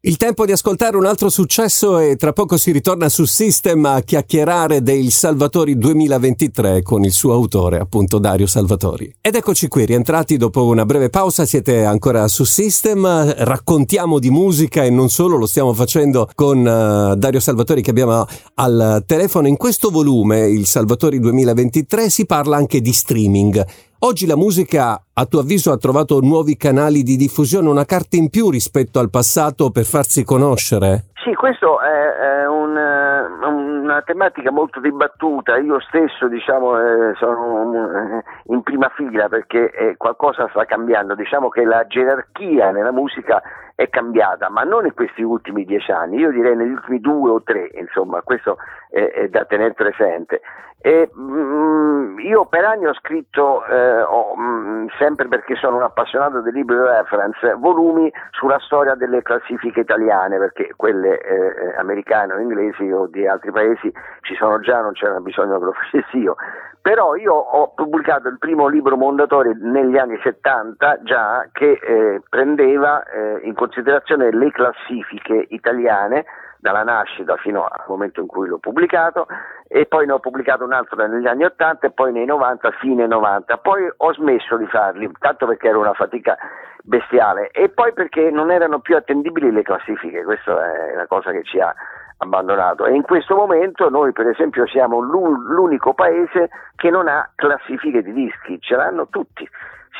Il 0.06 0.18
tempo 0.18 0.44
di 0.44 0.52
ascoltare 0.52 0.98
un 0.98 1.06
altro 1.06 1.30
successo 1.30 1.98
e 1.98 2.16
tra 2.16 2.34
poco 2.34 2.58
si 2.58 2.72
ritorna 2.72 3.08
su 3.08 3.24
System 3.24 3.86
a 3.86 4.02
chiacchierare 4.02 4.82
dei 4.82 5.08
Salvatori 5.08 5.78
2023 5.78 6.82
con 6.82 7.04
il 7.04 7.12
suo 7.12 7.32
autore, 7.32 7.78
appunto 7.78 8.18
Dario 8.18 8.46
Salvatori. 8.46 9.10
Ed 9.22 9.34
eccoci 9.34 9.66
qui, 9.66 9.86
rientrati 9.86 10.36
dopo 10.36 10.66
una 10.66 10.84
breve 10.84 11.08
pausa, 11.08 11.46
siete 11.46 11.86
ancora 11.86 12.28
su 12.28 12.44
System, 12.44 13.34
raccontiamo 13.44 14.18
di 14.18 14.28
musica 14.28 14.84
e 14.84 14.90
non 14.90 15.08
solo, 15.08 15.38
lo 15.38 15.46
stiamo 15.46 15.72
facendo 15.72 16.28
con 16.34 16.58
uh, 16.58 17.16
Dario 17.16 17.40
Salvatori 17.40 17.80
che 17.80 17.88
abbiamo 17.88 18.26
al 18.56 19.04
telefono. 19.06 19.48
In 19.48 19.56
questo 19.56 19.88
volume, 19.88 20.50
il 20.50 20.66
Salvatori 20.66 21.18
2023, 21.18 22.10
si 22.10 22.26
parla 22.26 22.58
anche 22.58 22.82
di 22.82 22.92
streaming. 22.92 23.64
Oggi 24.06 24.26
la 24.26 24.36
musica, 24.36 25.00
a 25.14 25.24
tuo 25.24 25.40
avviso, 25.40 25.72
ha 25.72 25.78
trovato 25.78 26.20
nuovi 26.20 26.58
canali 26.58 27.02
di 27.02 27.16
diffusione, 27.16 27.70
una 27.70 27.86
carta 27.86 28.16
in 28.16 28.28
più 28.28 28.50
rispetto 28.50 28.98
al 28.98 29.08
passato 29.08 29.70
per 29.70 29.84
farsi 29.84 30.24
conoscere? 30.24 31.08
Sì, 31.24 31.32
questo 31.32 31.80
è, 31.80 32.42
è 32.42 32.46
un, 32.46 32.76
una 32.76 34.02
tematica 34.02 34.50
molto 34.50 34.78
dibattuta. 34.80 35.56
Io 35.56 35.80
stesso 35.80 36.28
diciamo, 36.28 36.78
eh, 36.78 37.14
sono 37.14 38.20
in 38.48 38.62
prima 38.62 38.90
fila 38.94 39.30
perché 39.30 39.70
eh, 39.70 39.96
qualcosa 39.96 40.48
sta 40.50 40.66
cambiando. 40.66 41.14
Diciamo 41.14 41.48
che 41.48 41.64
la 41.64 41.86
gerarchia 41.86 42.72
nella 42.72 42.92
musica 42.92 43.40
è 43.74 43.88
cambiata, 43.88 44.48
ma 44.48 44.62
non 44.62 44.86
in 44.86 44.94
questi 44.94 45.22
ultimi 45.22 45.64
dieci 45.64 45.90
anni, 45.90 46.18
io 46.18 46.30
direi 46.30 46.56
negli 46.56 46.72
ultimi 46.72 47.00
due 47.00 47.30
o 47.30 47.42
tre, 47.42 47.70
insomma, 47.74 48.22
questo 48.22 48.58
è, 48.88 49.10
è 49.10 49.28
da 49.28 49.44
tenere 49.44 49.74
presente. 49.74 50.40
E, 50.86 51.08
mh, 51.10 51.22
mm, 51.22 52.18
io 52.18 52.44
per 52.44 52.62
anni 52.64 52.86
ho 52.86 52.92
scritto, 52.92 53.64
eh, 53.64 54.02
ho, 54.02 54.36
mh, 54.36 54.42
mm, 54.42 54.86
sempre 54.98 55.28
perché 55.28 55.54
sono 55.56 55.76
un 55.76 55.82
appassionato 55.82 56.42
di 56.42 56.52
libri 56.52 56.76
reference, 56.76 57.54
volumi 57.54 58.12
sulla 58.32 58.58
storia 58.58 58.94
delle 58.94 59.22
classifiche 59.22 59.80
italiane, 59.80 60.36
perché 60.36 60.74
quelle 60.76 61.18
eh, 61.20 61.34
eh, 61.34 61.74
americane 61.78 62.34
o 62.34 62.38
inglesi 62.38 62.90
o 62.90 63.06
di 63.06 63.26
altri 63.26 63.50
paesi 63.50 63.90
ci 64.20 64.34
sono 64.34 64.60
già, 64.60 64.82
non 64.82 64.92
c'era 64.92 65.18
bisogno 65.20 65.58
che 65.58 65.64
lo 65.64 65.72
facessi 65.90 66.18
io. 66.18 66.36
Però 66.82 67.14
io 67.14 67.32
ho 67.32 67.72
pubblicato 67.72 68.28
il 68.28 68.36
primo 68.38 68.66
libro 68.66 68.98
Mondadori 68.98 69.56
negli 69.58 69.96
anni 69.96 70.20
70 70.22 71.02
già 71.04 71.48
che 71.50 71.80
eh, 71.82 72.20
prendeva 72.28 73.02
eh, 73.04 73.40
in 73.44 73.54
considerazione 73.64 74.30
le 74.30 74.50
classifiche 74.50 75.46
italiane 75.48 76.24
dalla 76.58 76.82
nascita 76.82 77.36
fino 77.36 77.64
al 77.64 77.84
momento 77.88 78.20
in 78.20 78.26
cui 78.26 78.48
l'ho 78.48 78.58
pubblicato 78.58 79.26
e 79.68 79.86
poi 79.86 80.06
ne 80.06 80.12
ho 80.12 80.18
pubblicato 80.18 80.64
un 80.64 80.72
altro 80.72 80.96
negli 81.06 81.26
anni 81.26 81.44
80 81.44 81.86
e 81.86 81.90
poi 81.90 82.12
nei 82.12 82.26
90, 82.26 82.70
fine 82.80 83.06
90. 83.06 83.56
Poi 83.58 83.90
ho 83.94 84.12
smesso 84.14 84.56
di 84.56 84.66
farli, 84.66 85.10
tanto 85.18 85.46
perché 85.46 85.68
era 85.68 85.78
una 85.78 85.92
fatica 85.92 86.36
bestiale 86.82 87.50
e 87.50 87.70
poi 87.70 87.92
perché 87.92 88.30
non 88.30 88.50
erano 88.50 88.80
più 88.80 88.96
attendibili 88.96 89.50
le 89.50 89.62
classifiche, 89.62 90.24
questa 90.24 90.52
è 90.52 90.94
la 90.94 91.06
cosa 91.06 91.30
che 91.32 91.42
ci 91.42 91.58
ha 91.58 91.74
abbandonato. 92.18 92.84
E 92.86 92.94
in 92.94 93.02
questo 93.02 93.34
momento 93.34 93.88
noi 93.88 94.12
per 94.12 94.26
esempio 94.26 94.66
siamo 94.66 95.00
l'unico 95.00 95.94
paese 95.94 96.50
che 96.76 96.90
non 96.90 97.08
ha 97.08 97.30
classifiche 97.34 98.02
di 98.02 98.12
dischi, 98.12 98.60
ce 98.60 98.76
l'hanno 98.76 99.08
tutti 99.08 99.48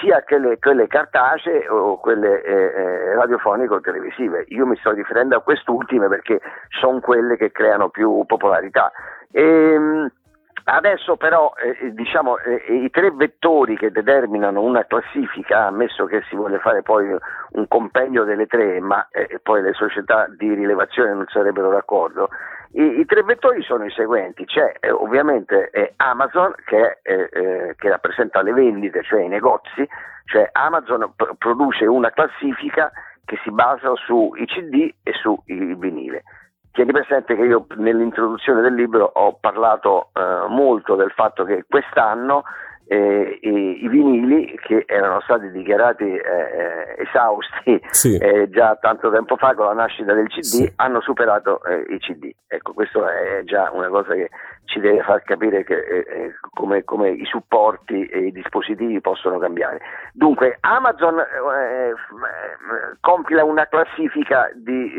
sia 0.01 0.23
quelle, 0.23 0.59
quelle 0.59 0.87
cartacee 0.87 1.69
o 1.69 1.99
quelle 1.99 2.43
eh, 2.43 2.53
eh, 2.53 3.15
radiofoniche 3.15 3.75
o 3.75 3.81
televisive. 3.81 4.45
Io 4.49 4.67
mi 4.67 4.77
sto 4.77 4.93
riferendo 4.93 5.37
a 5.37 5.43
quest'ultime 5.43 6.09
perché 6.09 6.41
sono 6.81 7.01
quelle 7.01 7.37
che 7.37 7.53
creano 7.53 7.89
più 7.89 8.25
popolarità. 8.27 8.91
E, 9.31 9.43
ehm, 9.43 10.11
Adesso 10.67 11.17
però 11.17 11.53
eh, 11.57 11.93
diciamo, 11.93 12.39
eh, 12.39 12.85
i 12.85 12.91
tre 12.91 13.11
vettori 13.11 13.77
che 13.77 13.91
determinano 13.91 14.63
una 14.63 14.87
classifica, 14.87 15.67
ammesso 15.67 16.07
che 16.07 16.23
si 16.31 16.37
voglia 16.37 16.59
fare 16.59 16.81
poi 16.81 17.15
un 17.51 17.69
compendio 17.69 18.25
delle 18.25 18.47
tre, 18.47 18.81
ma 18.81 19.07
eh, 19.11 19.41
poi 19.43 19.61
le 19.61 19.75
società 19.75 20.27
di 20.35 20.55
rilevazione 20.55 21.13
non 21.13 21.27
sarebbero 21.29 21.71
d'accordo, 21.71 22.31
i, 22.73 23.01
i 23.01 23.05
tre 23.05 23.23
vettori 23.23 23.63
sono 23.63 23.85
i 23.85 23.91
seguenti, 23.91 24.47
c'è 24.47 24.73
eh, 24.81 24.91
ovviamente 24.91 25.69
eh, 25.71 25.93
Amazon 25.97 26.55
che, 26.65 26.99
eh, 27.03 27.75
che, 27.77 27.89
rappresenta 27.89 28.41
le 28.41 28.53
vendite, 28.53 29.03
cioè 29.03 29.21
i 29.21 29.29
negozi, 29.29 29.87
cioè 30.25 30.49
Amazon 30.51 31.13
pr- 31.15 31.35
produce 31.37 31.85
una 31.85 32.11
classifica 32.11 32.91
che 33.27 33.39
si 33.45 33.51
basa 33.51 33.95
sui 33.97 34.47
CD 34.47 34.93
e 35.03 35.13
sui 35.13 35.75
vinile. 35.77 36.23
Tieni 36.75 36.91
presente 36.91 37.37
che 37.37 37.43
io 37.43 37.67
nell'introduzione 37.77 38.61
del 38.61 38.75
libro 38.75 39.05
ho 39.05 39.37
parlato 39.41 40.09
eh, 40.13 40.49
molto 40.49 40.97
del 40.97 41.13
fatto 41.13 41.45
che 41.45 41.65
quest'anno 41.69 42.43
eh, 42.87 43.39
i, 43.43 43.85
i, 43.85 43.89
vinili 43.89 44.59
che 44.61 44.83
erano 44.89 45.21
stati 45.21 45.53
dichiarati 45.53 46.03
eh, 46.03 46.19
eh 46.19 47.03
esausti 47.03 47.81
sì. 47.91 48.17
eh, 48.17 48.51
già 48.51 48.77
tanto 48.81 49.09
tempo 49.13 49.37
fa 49.37 49.55
con 49.55 49.67
la 49.67 49.73
nascita 49.73 50.15
del 50.15 50.27
CD 50.27 50.43
sì. 50.43 50.73
hanno 50.77 51.01
superato 51.01 51.63
eh, 51.63 51.95
i 51.95 51.99
CD. 52.01 52.35
Ecco, 52.49 52.73
questo 52.73 53.07
è 53.07 53.43
già 53.45 53.71
una 53.73 53.89
cosa 53.89 54.13
che 54.15 54.31
ci 54.65 54.81
deve 54.81 55.01
far 55.05 55.23
capire 55.23 55.63
che, 55.63 55.79
eh, 55.79 56.35
come, 56.51 56.83
come, 56.83 57.11
i 57.11 57.25
supporti 57.25 58.05
e 58.07 58.19
i 58.27 58.33
dispositivi 58.33 59.01
possono 59.01 59.39
cambiare. 59.39 59.81
Dunque, 60.13 60.57
Amazon 60.61 61.23
compila 63.01 63.45
una 63.45 63.67
classifica 63.67 64.51
di 64.55 64.93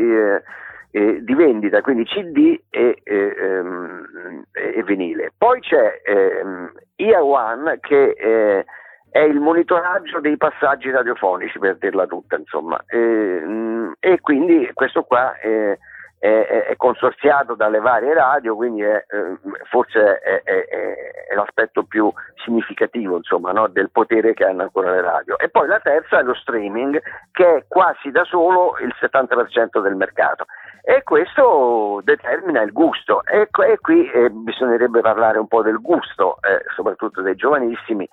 eh, 0.95 1.21
di 1.25 1.33
vendita, 1.33 1.81
quindi 1.81 2.05
CD 2.05 2.57
e, 2.69 3.01
eh, 3.03 3.35
ehm, 3.37 4.45
e 4.53 4.81
vinile. 4.83 5.33
Poi 5.37 5.59
c'è 5.59 6.01
ehm, 6.05 6.71
Ear 6.95 7.21
One 7.21 7.79
che 7.81 8.11
eh, 8.11 8.65
è 9.09 9.19
il 9.19 9.41
monitoraggio 9.41 10.21
dei 10.21 10.37
passaggi 10.37 10.89
radiofonici, 10.89 11.59
per 11.59 11.75
dirla 11.79 12.07
tutta, 12.07 12.37
insomma. 12.37 12.81
Mm, 12.95 13.91
e 13.99 14.21
quindi 14.21 14.71
questo 14.73 15.03
qua 15.03 15.37
è, 15.37 15.77
è, 16.17 16.65
è, 16.69 16.75
consorziato 16.77 17.55
dalle 17.55 17.79
varie 17.79 18.13
radio, 18.13 18.55
quindi 18.55 18.83
è, 18.83 18.95
eh, 19.05 19.37
forse 19.69 20.19
è, 20.19 20.43
è, 20.43 21.35
l'aspetto 21.35 21.83
più 21.83 22.09
significativo 22.45 23.17
insomma, 23.17 23.51
no, 23.51 23.67
del 23.67 23.89
potere 23.91 24.33
che 24.33 24.45
hanno 24.45 24.61
ancora 24.61 24.91
le 24.91 25.01
radio. 25.01 25.37
E 25.39 25.49
poi 25.49 25.67
la 25.67 25.79
terza 25.81 26.19
è 26.19 26.23
lo 26.23 26.35
streaming, 26.35 27.01
che 27.33 27.55
è 27.55 27.65
quasi 27.67 28.11
da 28.11 28.23
solo 28.23 28.77
il 28.79 28.95
70% 28.97 29.81
del 29.81 29.95
mercato 29.95 30.45
e 30.87 31.01
questo 31.01 31.99
determina 32.03 32.61
il 32.61 32.71
gusto. 32.71 33.23
E, 33.25 33.49
qui 33.81 34.07
eh, 34.11 34.29
bisognerebbe 34.29 35.01
parlare 35.01 35.39
un 35.39 35.47
po' 35.47 35.63
del 35.63 35.81
gusto, 35.81 36.37
eh, 36.41 36.63
soprattutto 36.75 37.21
dei 37.23 37.35
giovanissimi, 37.35 38.07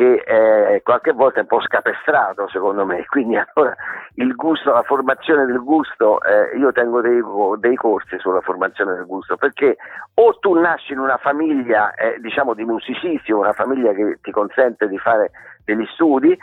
che 0.00 0.22
eh, 0.24 0.80
qualche 0.82 1.12
volta 1.12 1.40
è 1.40 1.42
un 1.42 1.46
po' 1.46 1.60
scapestrato 1.60 2.48
secondo 2.48 2.86
me, 2.86 3.04
quindi 3.04 3.36
allora 3.36 3.76
il 4.14 4.34
gusto, 4.34 4.72
la 4.72 4.82
formazione 4.82 5.44
del 5.44 5.62
gusto, 5.62 6.22
eh, 6.22 6.56
io 6.56 6.72
tengo 6.72 7.02
dei, 7.02 7.20
dei, 7.58 7.74
corsi 7.76 8.18
sulla 8.18 8.40
formazione 8.40 8.94
del 8.94 9.04
gusto, 9.04 9.36
perché 9.36 9.76
o 10.14 10.38
tu 10.38 10.54
nasci 10.58 10.92
in 10.92 11.00
una 11.00 11.18
famiglia 11.18 11.92
eh, 11.92 12.18
diciamo 12.18 12.54
di 12.54 12.64
musicisti, 12.64 13.30
una 13.30 13.52
famiglia 13.52 13.92
che 13.92 14.18
ti 14.22 14.30
consente 14.30 14.88
di 14.88 14.96
fare 14.96 15.32
degli 15.66 15.84
studi, 15.92 16.36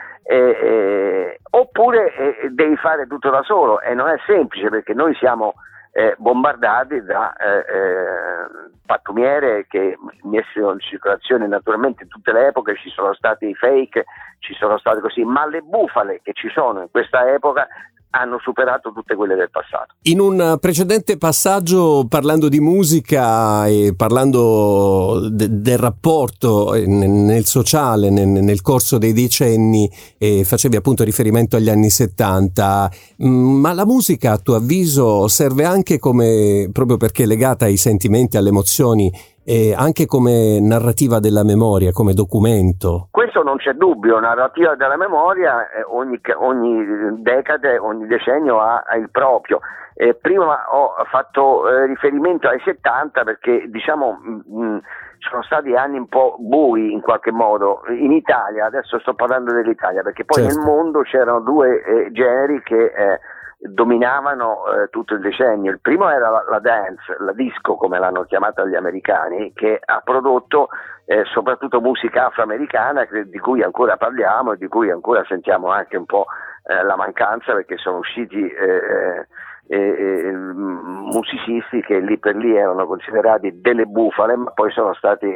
oppure 1.49 2.13
eh, 2.13 2.49
devi 2.51 2.75
fare 2.75 3.07
tutto 3.07 3.31
da 3.31 3.41
solo 3.41 3.81
e 3.81 3.95
non 3.95 4.07
è 4.09 4.17
semplice 4.27 4.69
perché 4.69 4.93
noi 4.93 5.15
siamo 5.15 5.55
eh, 5.91 6.15
bombardati 6.17 7.01
da 7.03 7.33
eh, 7.35 7.57
eh, 7.57 8.73
pattumiere 8.85 9.65
che 9.67 9.97
messero 10.23 10.71
in 10.71 10.79
circolazione 10.79 11.47
naturalmente 11.47 12.03
in 12.03 12.09
tutte 12.09 12.31
le 12.31 12.47
epoche, 12.47 12.77
ci 12.77 12.89
sono 12.89 13.13
stati 13.13 13.47
i 13.47 13.55
fake, 13.55 14.05
ci 14.39 14.53
sono 14.53 14.77
stati 14.77 14.99
così, 15.01 15.23
ma 15.23 15.45
le 15.47 15.61
bufale 15.61 16.21
che 16.21 16.33
ci 16.33 16.49
sono 16.49 16.81
in 16.81 16.91
questa 16.91 17.31
epoca 17.31 17.67
hanno 18.11 18.39
superato 18.39 18.91
tutte 18.93 19.15
quelle 19.15 19.35
del 19.35 19.49
passato. 19.49 19.95
In 20.03 20.19
un 20.19 20.57
precedente 20.59 21.17
passaggio, 21.17 22.05
parlando 22.07 22.49
di 22.49 22.59
musica 22.59 23.67
e 23.67 23.93
parlando 23.95 25.29
de- 25.29 25.61
del 25.61 25.77
rapporto 25.77 26.73
eh, 26.73 26.85
nel 26.85 27.45
sociale 27.45 28.09
nel, 28.09 28.61
corso 28.61 28.97
dei 28.97 29.13
decenni, 29.13 29.89
eh, 30.17 30.43
facevi 30.43 30.75
appunto 30.75 31.03
riferimento 31.03 31.55
agli 31.55 31.69
anni 31.69 31.89
70, 31.89 32.91
mm, 33.23 33.59
ma 33.59 33.73
la 33.73 33.85
musica 33.85 34.33
a 34.33 34.37
tuo 34.37 34.55
avviso 34.55 35.27
serve 35.27 35.65
anche 35.65 35.99
come, 35.99 36.69
proprio 36.71 36.97
perché 36.97 37.23
è 37.23 37.25
legata 37.27 37.65
ai 37.65 37.77
sentimenti, 37.77 38.37
alle 38.37 38.49
emozioni, 38.49 39.11
e 39.49 39.73
anche 39.73 40.05
come 40.05 40.59
narrativa 40.59 41.19
della 41.19 41.45
memoria, 41.45 41.93
come 41.93 42.11
documento. 42.11 43.07
Questo 43.11 43.43
non 43.43 43.55
c'è 43.55 43.71
dubbio, 43.71 44.19
narrativa 44.19 44.75
della 44.75 44.97
memoria 44.97 45.69
eh, 45.69 45.83
ogni, 45.87 46.19
ogni, 46.35 47.21
decade, 47.21 47.77
ogni 47.77 48.07
decennio 48.07 48.59
ha, 48.59 48.83
ha 48.85 48.97
il 48.97 49.09
proprio. 49.09 49.61
Eh, 49.93 50.15
prima 50.15 50.65
ho 50.69 50.95
fatto 51.09 51.65
eh, 51.69 51.85
riferimento 51.85 52.49
ai 52.49 52.59
70 52.59 53.23
perché 53.23 53.67
diciamo 53.69 54.19
mh, 54.21 54.29
mm, 54.29 54.63
mm, 54.63 54.77
sono 55.19 55.41
stati 55.43 55.73
anni 55.75 55.97
un 55.97 56.09
po' 56.09 56.35
bui 56.39 56.91
in 56.91 56.99
qualche 56.99 57.31
modo 57.31 57.83
in 57.87 58.11
Italia, 58.11 58.65
adesso 58.65 58.99
sto 58.99 59.13
parlando 59.13 59.53
dell'Italia 59.53 60.01
perché 60.01 60.25
poi 60.25 60.43
certo. 60.43 60.57
nel 60.57 60.65
mondo 60.65 61.03
c'erano 61.03 61.39
due 61.39 61.83
eh, 61.85 62.11
generi 62.11 62.61
che 62.63 62.83
eh, 62.83 63.19
dominavano 63.59 64.65
eh, 64.67 64.89
tutto 64.89 65.15
il 65.15 65.21
decennio. 65.21 65.71
Il 65.71 65.81
primo 65.81 66.09
era 66.09 66.29
la, 66.29 66.45
la, 66.47 66.59
dance, 66.59 67.15
la 67.19 67.33
disco 67.33 67.75
come 67.75 67.97
l'hanno 67.97 68.23
chiamata 68.23 68.65
gli 68.65 68.75
americani, 68.75 69.51
che 69.53 69.79
ha 69.83 70.01
prodotto 70.03 70.69
eh, 71.05 71.23
soprattutto 71.25 71.81
musica 71.81 72.27
afroamericana 72.27 73.05
che, 73.05 73.27
di 73.29 73.39
cui 73.39 73.63
ancora 73.63 73.97
parliamo 73.97 74.53
e 74.53 74.57
di 74.57 74.67
cui 74.67 74.91
ancora 74.91 75.23
sentiamo 75.25 75.69
anche 75.69 75.97
un 75.97 76.05
po' 76.05 76.25
eh, 76.65 76.83
la 76.83 76.95
mancanza 76.95 77.53
perché 77.53 77.77
sono 77.77 77.97
usciti 77.97 78.47
eh, 78.47 79.25
eh, 79.69 80.31
musicisti 80.31 81.81
che 81.81 81.99
lì 81.99 82.19
per 82.19 82.35
lì 82.35 82.55
erano 82.55 82.85
considerati 82.85 83.59
delle 83.59 83.85
bufale 83.85 84.35
ma 84.35 84.51
poi 84.51 84.71
sono 84.71 84.93
stati 84.93 85.27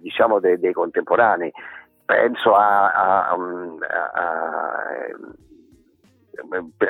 diciamo 0.00 0.40
dei, 0.40 0.58
dei, 0.58 0.72
contemporanei. 0.72 1.52
Penso 2.04 2.54
a, 2.54 2.90
a, 2.90 3.28
a, 3.28 4.10
a 4.12 4.82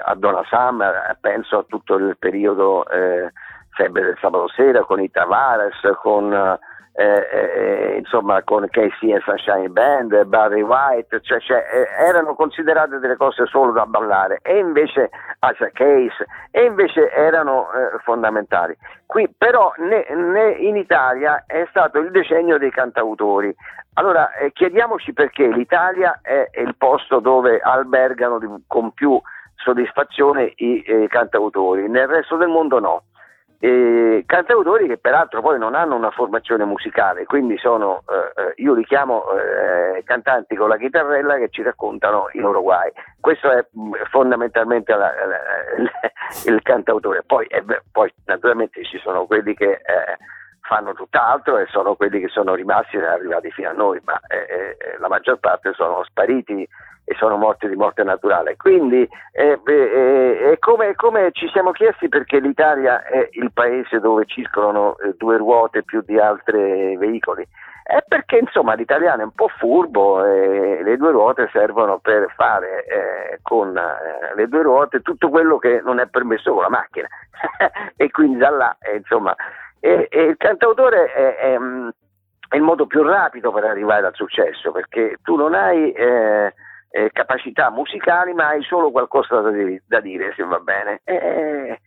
a 0.05 0.15
Donna 0.15 0.43
Summer, 0.49 1.17
penso 1.21 1.59
a 1.59 1.65
tutto 1.67 1.95
il 1.95 2.17
periodo 2.19 2.89
eh, 2.89 3.33
Febbre 3.71 4.03
del 4.03 4.19
sabato 4.21 4.49
sera 4.49 4.83
con 4.83 5.01
i 5.01 5.09
Tavares, 5.09 5.79
con, 6.03 6.33
eh, 6.33 7.29
eh, 7.31 7.97
insomma, 7.97 8.43
con 8.43 8.67
Casey 8.69 9.13
e 9.13 9.21
Sunshine 9.21 9.69
Band, 9.69 10.25
Barry 10.25 10.63
White, 10.63 11.21
cioè, 11.23 11.39
cioè, 11.39 11.65
eh, 11.71 12.05
erano 12.05 12.35
considerate 12.35 12.99
delle 12.99 13.17
cose 13.17 13.47
solo 13.47 13.71
da 13.71 13.87
ballare 13.87 14.41
e 14.43 14.59
invece 14.59 15.11
Isaac 15.41 15.73
Case 15.75 16.27
e 16.51 16.65
invece 16.65 17.13
erano 17.13 17.71
eh, 17.71 17.99
fondamentali. 18.03 18.77
Qui 19.07 19.33
però 19.39 19.73
né, 19.77 20.07
né 20.13 20.51
in 20.55 20.77
Italia 20.77 21.45
è 21.47 21.65
stato 21.71 22.01
il 22.01 22.11
decennio 22.11 22.59
dei 22.59 22.73
cantautori. 22.73 23.55
Allora 23.95 24.33
eh, 24.35 24.51
chiediamoci 24.51 25.13
perché 25.13 25.47
l'Italia 25.47 26.19
è, 26.21 26.49
è 26.51 26.61
il 26.61 26.75
posto 26.77 27.21
dove 27.21 27.61
albergano 27.61 28.41
di, 28.41 28.49
con 28.67 28.91
più 28.93 29.21
soddisfazione 29.59 30.53
i 30.57 30.83
eh, 30.83 31.07
cantautori, 31.09 31.89
nel 31.89 32.07
resto 32.07 32.37
del 32.37 32.49
mondo 32.49 32.79
no. 32.79 33.03
e 33.59 34.23
cantautori 34.25 34.87
che 34.87 34.99
peraltro 34.99 35.41
poi 35.41 35.59
non 35.59 35.75
hanno 35.75 35.97
una 35.97 36.11
formazione 36.11 36.65
musicale, 36.65 37.25
quindi 37.25 37.59
sono, 37.59 38.03
eh, 38.09 38.43
eh 38.43 38.53
io 38.57 38.75
li 38.75 38.85
chiamo 38.85 39.25
eh, 39.33 40.03
cantanti 40.05 40.55
con 40.55 40.69
la 40.69 40.77
chitarrella 40.77 41.37
che 41.37 41.49
ci 41.51 41.63
raccontano 41.63 42.29
i 42.33 42.39
loro 42.39 42.63
guai. 42.63 42.91
Questo 43.21 43.51
è 43.51 43.67
mm, 43.77 43.95
fondamentalmente 44.11 44.93
la, 44.93 45.13
la, 45.13 45.83
la, 45.83 45.91
il 46.53 46.63
cantautore. 46.63 47.23
Poi, 47.27 47.47
eh, 47.47 47.65
poi, 47.91 48.13
naturalmente 48.27 48.85
ci 48.85 48.99
sono 48.99 49.27
quelli 49.27 49.55
che 49.55 49.73
eh, 49.73 50.17
fanno 50.61 50.93
tutt'altro 50.93 51.59
e 51.59 51.67
sono 51.67 51.97
quelli 51.97 52.21
che 52.21 52.29
sono 52.29 52.55
rimasti 52.55 52.97
e 52.97 53.05
arrivati 53.05 53.51
fino 53.51 53.71
a 53.71 53.73
noi, 53.73 54.01
ma 54.05 54.21
eh, 54.29 54.77
la 54.99 55.09
maggior 55.09 55.39
parte 55.39 55.73
sono 55.73 56.05
spariti 56.05 56.69
e 57.09 57.15
sono 57.15 57.39
morti 57.39 57.67
di 57.69 57.75
morte 57.75 58.03
naturale. 58.03 58.57
Quindi 58.57 59.09
eh, 59.33 59.59
eh, 59.65 60.51
è 60.53 60.59
come, 60.59 60.95
come, 60.95 61.31
ci 61.33 61.49
siamo 61.49 61.73
chiesti 61.73 62.07
perché 62.11 62.39
l'Italia 62.39 63.03
è 63.03 63.27
il 63.33 63.51
paese 63.51 63.99
dove 63.99 64.27
circolano 64.27 64.99
eh, 64.99 65.15
due 65.17 65.39
ruote 65.39 65.83
più 65.85 66.03
di 66.05 66.19
altri 66.19 66.95
veicoli. 66.99 67.49
È 67.83 68.05
perché 68.07 68.37
insomma 68.37 68.75
l'italiano 68.75 69.23
è 69.23 69.25
un 69.25 69.33
po' 69.33 69.49
furbo 69.49 70.23
e 70.23 70.83
le 70.83 70.97
due 70.99 71.11
ruote 71.11 71.49
servono 71.51 71.99
per 71.99 72.31
fare 72.37 72.85
eh, 72.85 73.39
con 73.41 73.75
eh, 73.75 74.35
le 74.35 74.47
due 74.47 74.61
ruote 74.61 75.01
tutto 75.01 75.31
quello 75.31 75.57
che 75.57 75.81
non 75.83 75.99
è 75.99 76.07
permesso 76.09 76.53
con 76.53 76.61
la 76.61 76.69
macchina. 76.69 77.09
e 77.97 78.11
quindi 78.11 78.37
da 78.37 78.51
là, 78.51 78.77
eh, 78.81 78.97
insomma, 78.97 79.35
e, 79.81 80.09
e 80.11 80.23
il 80.25 80.37
cantautore 80.37 81.11
è, 81.11 81.37
è, 81.37 81.59
mm, 81.59 81.89
è, 82.51 82.57
il 82.57 82.63
modo 82.63 82.87
più 82.87 83.03
rapido 83.03 83.51
per 83.51 83.65
arrivare 83.65 84.05
al 84.05 84.15
successo 84.15 84.73
perché 84.73 85.17
tu 85.23 85.37
non 85.37 85.55
hai 85.55 85.91
eh, 86.91 87.05
eh, 87.05 87.11
capacità 87.13 87.71
musicali, 87.71 88.33
ma 88.33 88.49
hai 88.49 88.63
solo 88.63 88.91
qualcosa 88.91 89.41
da, 89.41 89.51
da 89.87 90.01
dire, 90.01 90.33
se 90.37 90.45
va 90.45 90.59
bene. 90.59 91.01
E, 91.05 91.81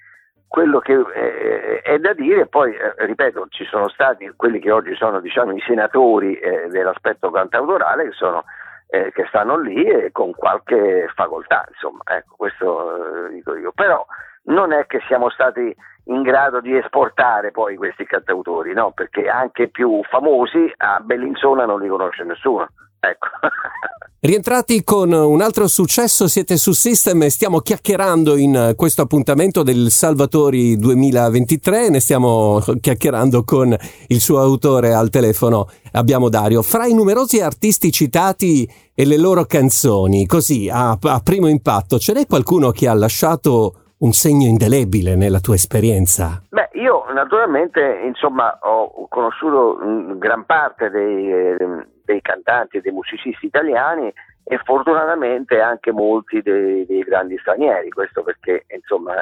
quello 0.48 0.80
che 0.80 0.94
eh, 0.94 1.82
è 1.82 1.98
da 2.00 2.14
dire, 2.14 2.46
poi 2.48 2.74
eh, 2.76 2.94
ripeto, 3.06 3.48
ci 3.50 3.64
sono 3.66 3.88
stati 3.88 4.30
quelli 4.36 4.60
che 4.60 4.70
oggi 4.70 4.94
sono 4.96 5.22
diciamo, 5.22 5.56
i 5.56 5.62
senatori 5.62 6.36
eh, 6.36 6.68
dell'aspetto 6.68 7.32
cantautorale 7.32 8.10
che, 8.10 8.12
sono, 8.12 8.44
eh, 8.90 9.14
che 9.14 9.26
stanno 9.30 9.58
lì 9.58 9.86
e 9.86 10.12
con 10.12 10.34
qualche 10.34 11.10
facoltà, 11.16 11.66
insomma, 11.70 12.02
ecco, 12.04 12.36
questo 12.36 13.28
eh, 13.28 13.30
dico 13.30 13.56
io. 13.56 13.72
Però 13.72 14.06
non 14.44 14.74
è 14.74 14.86
che 14.88 15.00
siamo 15.08 15.30
stati 15.30 15.74
in 16.06 16.22
grado 16.22 16.60
di 16.60 16.76
esportare 16.76 17.52
poi 17.52 17.78
questi 17.78 18.06
cantautori, 18.06 18.74
no? 18.74 18.92
perché 18.92 19.30
anche 19.30 19.70
più 19.70 20.02
famosi 20.04 20.70
a 20.78 21.00
Bellinzona 21.00 21.66
non 21.66 21.80
li 21.80 21.88
conosce 21.88 22.24
nessuno. 22.24 22.68
Ecco. 23.00 23.28
Rientrati 24.24 24.84
con 24.84 25.12
un 25.14 25.42
altro 25.42 25.68
successo, 25.68 26.28
siete 26.28 26.56
su 26.56 26.74
System 26.74 27.24
e 27.24 27.32
stiamo 27.32 27.58
chiacchierando 27.58 28.38
in 28.38 28.74
questo 28.76 29.02
appuntamento 29.02 29.64
del 29.64 29.90
Salvatori 29.90 30.78
2023, 30.78 31.90
ne 31.90 32.00
stiamo 32.00 32.60
chiacchierando 32.80 33.44
con 33.44 33.76
il 34.10 34.20
suo 34.20 34.38
autore 34.38 34.94
al 34.94 35.10
telefono, 35.10 35.66
abbiamo 35.94 36.30
Dario. 36.30 36.62
Fra 36.62 36.86
i 36.86 36.94
numerosi 36.94 37.42
artisti 37.42 37.92
citati 37.92 38.70
e 38.94 39.08
le 39.08 39.18
loro 39.18 39.46
canzoni, 39.46 40.28
così 40.28 40.70
a, 40.72 40.96
a 41.02 41.22
primo 41.24 41.48
impatto, 41.48 41.98
ce 41.98 42.14
n'è 42.14 42.28
qualcuno 42.28 42.70
che 42.70 42.88
ha 42.88 42.94
lasciato 42.94 43.96
un 44.02 44.12
segno 44.12 44.48
indelebile 44.48 45.16
nella 45.16 45.40
tua 45.40 45.56
esperienza? 45.56 46.44
Beh, 46.48 46.70
io 46.74 47.06
naturalmente 47.12 48.02
insomma 48.06 48.56
ho 48.62 49.08
conosciuto 49.10 49.80
gran 50.18 50.46
parte 50.46 50.92
dei, 50.92 51.32
ehm, 51.32 51.88
dei 52.12 52.22
cantanti 52.22 52.78
e 52.78 52.82
dei 52.82 52.92
musicisti 52.92 53.46
italiani 53.46 54.14
e 54.44 54.58
fortunatamente 54.64 55.62
anche 55.62 55.92
molti 55.92 56.42
dei, 56.42 56.86
dei, 56.86 57.04
grandi 57.04 57.38
stranieri, 57.38 57.90
questo 57.90 58.24
perché 58.24 58.66
insomma 58.74 59.14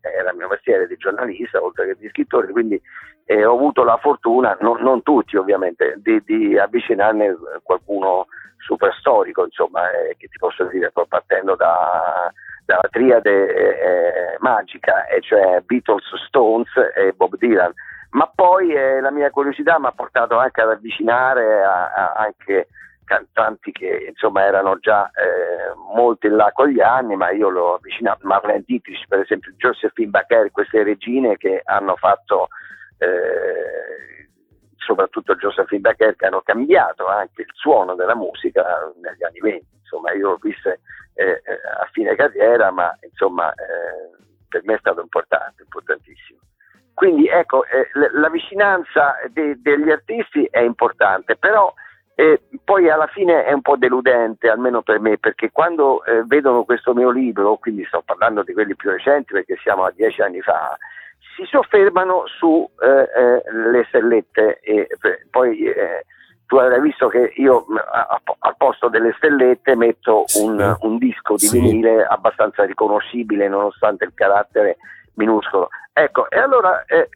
era 0.00 0.30
il 0.30 0.36
mio 0.36 0.48
mestiere 0.48 0.86
di 0.86 0.96
giornalista 0.96 1.62
oltre 1.62 1.86
che 1.86 1.96
di 1.98 2.08
scrittore, 2.08 2.52
quindi 2.52 2.80
eh, 3.26 3.44
ho 3.44 3.54
avuto 3.54 3.84
la 3.84 3.96
fortuna, 3.96 4.56
non, 4.60 4.82
non 4.82 5.02
tutti 5.02 5.36
ovviamente, 5.36 5.94
di, 5.98 6.22
di, 6.24 6.58
avvicinarne 6.58 7.34
qualcuno 7.62 8.26
super 8.58 8.94
storico, 8.98 9.44
insomma, 9.44 9.90
eh, 9.90 10.16
che 10.18 10.28
ti 10.28 10.36
posso 10.38 10.64
dire, 10.64 10.92
partendo 11.08 11.54
da 11.54 12.32
dalla 12.66 12.88
triade 12.90 13.54
eh, 13.54 14.36
magica, 14.40 15.06
e 15.06 15.20
cioè 15.20 15.60
Beatles, 15.60 16.04
Stones 16.26 16.70
e 16.96 17.12
Bob 17.12 17.36
Dylan. 17.36 17.72
Ma 18.14 18.30
poi 18.32 18.72
eh, 18.72 19.00
la 19.00 19.10
mia 19.10 19.30
curiosità 19.30 19.78
mi 19.78 19.86
ha 19.86 19.92
portato 19.92 20.38
anche 20.38 20.60
ad 20.60 20.70
avvicinare 20.70 21.64
a, 21.64 21.92
a 21.92 22.12
anche 22.12 22.68
cantanti 23.04 23.72
che 23.72 24.06
insomma 24.08 24.44
erano 24.44 24.78
già 24.78 25.10
eh, 25.10 25.74
molto 25.92 26.28
in 26.28 26.36
là 26.36 26.52
con 26.52 26.68
gli 26.68 26.80
anni, 26.80 27.16
ma 27.16 27.32
io 27.32 27.48
l'ho 27.48 27.74
avvicinato, 27.74 28.26
Marlene 28.26 28.62
Dietrich 28.64 29.06
per 29.08 29.20
esempio, 29.20 29.52
Josephine 29.56 30.10
Bacher, 30.10 30.50
queste 30.52 30.84
regine 30.84 31.36
che 31.36 31.60
hanno 31.64 31.96
fatto 31.96 32.48
eh, 32.98 34.28
soprattutto 34.76 35.34
Josephine 35.34 35.80
Bacher 35.80 36.14
che 36.14 36.26
hanno 36.26 36.42
cambiato 36.42 37.08
anche 37.08 37.42
il 37.42 37.50
suono 37.52 37.96
della 37.96 38.14
musica 38.14 38.64
negli 39.02 39.24
anni 39.24 39.40
20, 39.40 39.66
insomma 39.80 40.12
io 40.12 40.30
l'ho 40.30 40.38
viste 40.40 40.80
eh, 41.14 41.42
eh, 41.44 41.60
a 41.80 41.88
fine 41.90 42.14
carriera, 42.14 42.70
ma 42.70 42.96
insomma 43.02 43.50
eh, 43.52 44.16
per 44.48 44.62
me 44.64 44.74
è 44.74 44.78
stato 44.78 45.00
importante, 45.00 45.62
importantissimo. 45.62 46.38
Quindi 46.94 47.26
ecco, 47.26 47.64
eh, 47.64 47.88
la 48.12 48.30
vicinanza 48.30 49.16
de- 49.30 49.60
degli 49.60 49.90
artisti 49.90 50.46
è 50.48 50.60
importante, 50.60 51.36
però 51.36 51.74
eh, 52.14 52.40
poi 52.62 52.88
alla 52.88 53.08
fine 53.08 53.44
è 53.44 53.52
un 53.52 53.62
po' 53.62 53.76
deludente, 53.76 54.48
almeno 54.48 54.82
per 54.82 55.00
me, 55.00 55.18
perché 55.18 55.50
quando 55.50 56.04
eh, 56.04 56.22
vedono 56.24 56.62
questo 56.62 56.94
mio 56.94 57.10
libro, 57.10 57.56
quindi 57.56 57.84
sto 57.86 58.02
parlando 58.04 58.44
di 58.44 58.52
quelli 58.52 58.76
più 58.76 58.90
recenti 58.90 59.32
perché 59.32 59.56
siamo 59.60 59.84
a 59.84 59.90
dieci 59.90 60.22
anni 60.22 60.40
fa, 60.40 60.78
si 61.36 61.44
soffermano 61.46 62.22
sulle 62.26 63.80
eh, 63.80 63.84
stellette 63.88 64.60
e 64.60 64.86
poi 65.30 65.68
tu 66.46 66.56
avrai 66.56 66.80
visto 66.80 67.08
che 67.08 67.32
io 67.36 67.66
al 68.38 68.54
posto 68.56 68.88
delle 68.88 69.12
stellette 69.16 69.74
metto 69.74 70.24
un, 70.40 70.76
un 70.80 70.98
disco 70.98 71.34
di 71.34 71.46
sì. 71.46 71.58
vinile 71.58 72.04
abbastanza 72.04 72.64
riconoscibile 72.64 73.48
nonostante 73.48 74.04
il 74.04 74.12
carattere 74.14 74.76
minuscolo. 75.14 75.68
Ecco, 75.92 76.28
e 76.28 76.38
allora 76.38 76.84
eh, 76.86 77.08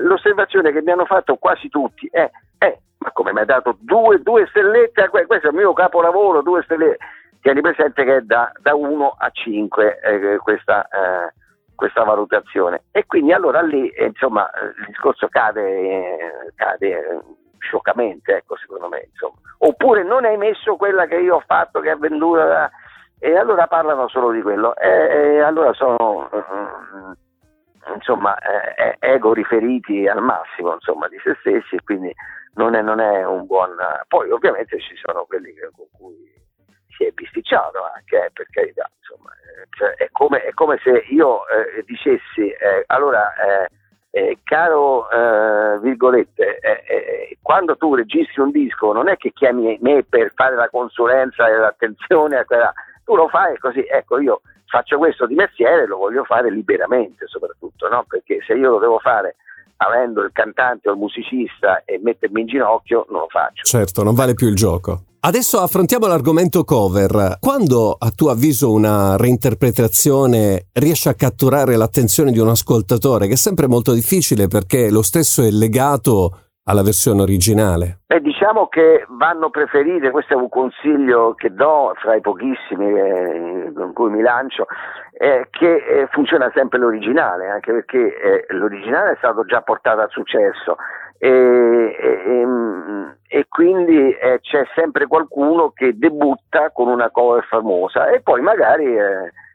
l'osservazione 0.00 0.72
che 0.72 0.82
mi 0.82 0.92
hanno 0.92 1.06
fatto 1.06 1.36
quasi 1.36 1.68
tutti 1.68 2.08
è, 2.10 2.30
eh, 2.58 2.78
ma 2.98 3.10
come 3.12 3.32
mi 3.32 3.40
hai 3.40 3.46
dato 3.46 3.76
due, 3.80 4.20
due 4.22 4.46
stellette, 4.46 5.08
questo 5.08 5.48
è 5.48 5.50
il 5.50 5.56
mio 5.56 5.72
capolavoro, 5.72 6.42
due 6.42 6.62
stellette, 6.62 6.98
tieni 7.40 7.60
presente 7.60 8.04
che 8.04 8.16
è 8.16 8.20
da, 8.20 8.50
da 8.60 8.74
1 8.74 9.14
a 9.18 9.30
5 9.30 10.00
eh, 10.00 10.36
questa, 10.38 10.86
eh, 10.86 11.32
questa, 11.74 12.04
valutazione. 12.04 12.84
E 12.92 13.04
quindi 13.06 13.32
allora 13.32 13.60
lì, 13.60 13.88
eh, 13.88 14.06
insomma, 14.06 14.48
il 14.78 14.86
discorso 14.86 15.26
cade, 15.28 16.52
cade 16.54 17.20
scioccamente, 17.58 18.36
ecco, 18.36 18.56
secondo 18.56 18.88
me. 18.88 19.08
Insomma. 19.10 19.34
Oppure 19.58 20.04
non 20.04 20.24
hai 20.24 20.36
messo 20.36 20.76
quella 20.76 21.06
che 21.06 21.16
io 21.16 21.36
ho 21.36 21.42
fatto, 21.44 21.80
che 21.80 21.90
è 21.90 21.96
venduta. 21.96 22.70
E 23.18 23.36
allora 23.36 23.66
parlano 23.66 24.08
solo 24.08 24.30
di 24.30 24.42
quello. 24.42 24.76
E, 24.76 24.88
e 24.88 25.40
allora 25.40 25.72
sono, 25.72 26.28
insomma, 27.94 28.36
eh, 28.38 28.96
ego 28.98 29.32
riferiti 29.32 30.06
al 30.06 30.22
massimo, 30.22 30.74
insomma, 30.74 31.08
di 31.08 31.18
se 31.22 31.36
stessi, 31.40 31.78
quindi 31.84 32.14
non 32.54 32.74
è, 32.74 32.82
non 32.82 33.00
è 33.00 33.24
un 33.24 33.46
buon... 33.46 33.76
Poi 34.08 34.30
ovviamente 34.30 34.80
ci 34.80 34.94
sono 34.96 35.24
quelli 35.24 35.54
con 35.74 35.86
cui 35.92 36.32
si 36.96 37.04
è 37.04 37.10
bisticciato 37.10 37.78
anche, 37.94 38.26
eh, 38.26 38.30
per 38.32 38.46
carità, 38.50 38.90
insomma, 38.98 39.30
eh, 39.32 39.66
cioè, 39.70 39.94
è, 39.94 40.08
come, 40.10 40.42
è, 40.42 40.52
come, 40.52 40.78
se 40.82 41.04
io 41.10 41.46
eh, 41.48 41.82
dicessi, 41.84 42.48
eh, 42.48 42.84
allora 42.86 43.32
eh, 43.34 43.68
eh, 44.10 44.38
caro 44.44 45.08
eh, 45.10 45.78
virgolette, 45.80 46.58
eh, 46.58 46.84
eh, 46.86 47.38
quando 47.40 47.76
tu 47.76 47.94
registri 47.94 48.42
un 48.42 48.50
disco 48.50 48.92
non 48.92 49.08
è 49.08 49.16
che 49.16 49.32
chiami 49.32 49.78
me 49.80 50.04
per 50.04 50.32
fare 50.34 50.54
la 50.54 50.68
consulenza 50.68 51.48
e 51.48 51.56
l'attenzione 51.56 52.38
a 52.38 52.44
quella, 52.44 52.72
tu 53.04 53.14
lo 53.14 53.28
fai 53.28 53.58
così, 53.58 53.84
ecco 53.88 54.18
io 54.20 54.40
faccio 54.66 54.96
questo 54.98 55.26
di 55.26 55.34
mestiere, 55.34 55.86
lo 55.86 55.98
voglio 55.98 56.24
fare 56.24 56.50
liberamente 56.50 57.26
soprattutto, 57.26 57.88
no? 57.88 58.04
perché 58.08 58.38
se 58.46 58.54
io 58.54 58.70
lo 58.70 58.78
devo 58.78 58.98
fare 58.98 59.36
avendo 59.76 60.22
il 60.22 60.30
cantante 60.32 60.88
o 60.88 60.92
il 60.92 60.98
musicista 60.98 61.82
e 61.84 62.00
mettermi 62.02 62.40
in 62.40 62.46
ginocchio 62.46 63.06
non 63.10 63.20
lo 63.20 63.28
faccio. 63.28 63.64
Certo, 63.64 64.02
non 64.02 64.14
vale 64.14 64.34
più 64.34 64.48
il 64.48 64.54
gioco. 64.54 65.04
Adesso 65.24 65.60
affrontiamo 65.60 66.06
l'argomento 66.06 66.64
cover. 66.64 67.36
Quando 67.38 67.94
a 67.96 68.10
tuo 68.10 68.30
avviso 68.30 68.72
una 68.72 69.16
reinterpretazione 69.16 70.66
riesce 70.72 71.10
a 71.10 71.14
catturare 71.14 71.76
l'attenzione 71.76 72.32
di 72.32 72.38
un 72.38 72.48
ascoltatore, 72.48 73.28
che 73.28 73.34
è 73.34 73.36
sempre 73.36 73.68
molto 73.68 73.92
difficile 73.92 74.48
perché 74.48 74.90
lo 74.90 75.02
stesso 75.02 75.42
è 75.42 75.50
legato 75.50 76.38
alla 76.64 76.82
versione 76.82 77.22
originale? 77.22 78.00
Beh, 78.06 78.20
diciamo 78.20 78.68
che 78.68 79.04
vanno 79.08 79.50
preferite, 79.50 80.10
questo 80.10 80.34
è 80.34 80.36
un 80.36 80.48
consiglio 80.48 81.34
che 81.34 81.52
do 81.52 81.92
fra 81.96 82.14
i 82.14 82.20
pochissimi 82.20 82.98
eh, 82.98 83.72
con 83.74 83.92
cui 83.92 84.10
mi 84.10 84.22
lancio, 84.22 84.66
eh, 85.18 85.48
che 85.50 86.08
funziona 86.10 86.50
sempre 86.54 86.78
l'originale, 86.78 87.48
anche 87.48 87.72
perché 87.72 87.98
eh, 87.98 88.46
l'originale 88.54 89.12
è 89.12 89.16
stato 89.16 89.44
già 89.44 89.60
portato 89.62 90.00
al 90.00 90.10
successo 90.10 90.76
e, 91.18 91.28
e, 91.28 92.46
e 93.28 93.46
quindi 93.48 94.12
eh, 94.12 94.40
c'è 94.40 94.64
sempre 94.74 95.06
qualcuno 95.06 95.70
che 95.70 95.96
debutta 95.96 96.70
con 96.70 96.88
una 96.88 97.10
cover 97.10 97.44
famosa 97.44 98.08
e 98.08 98.20
poi 98.20 98.40
magari 98.40 98.96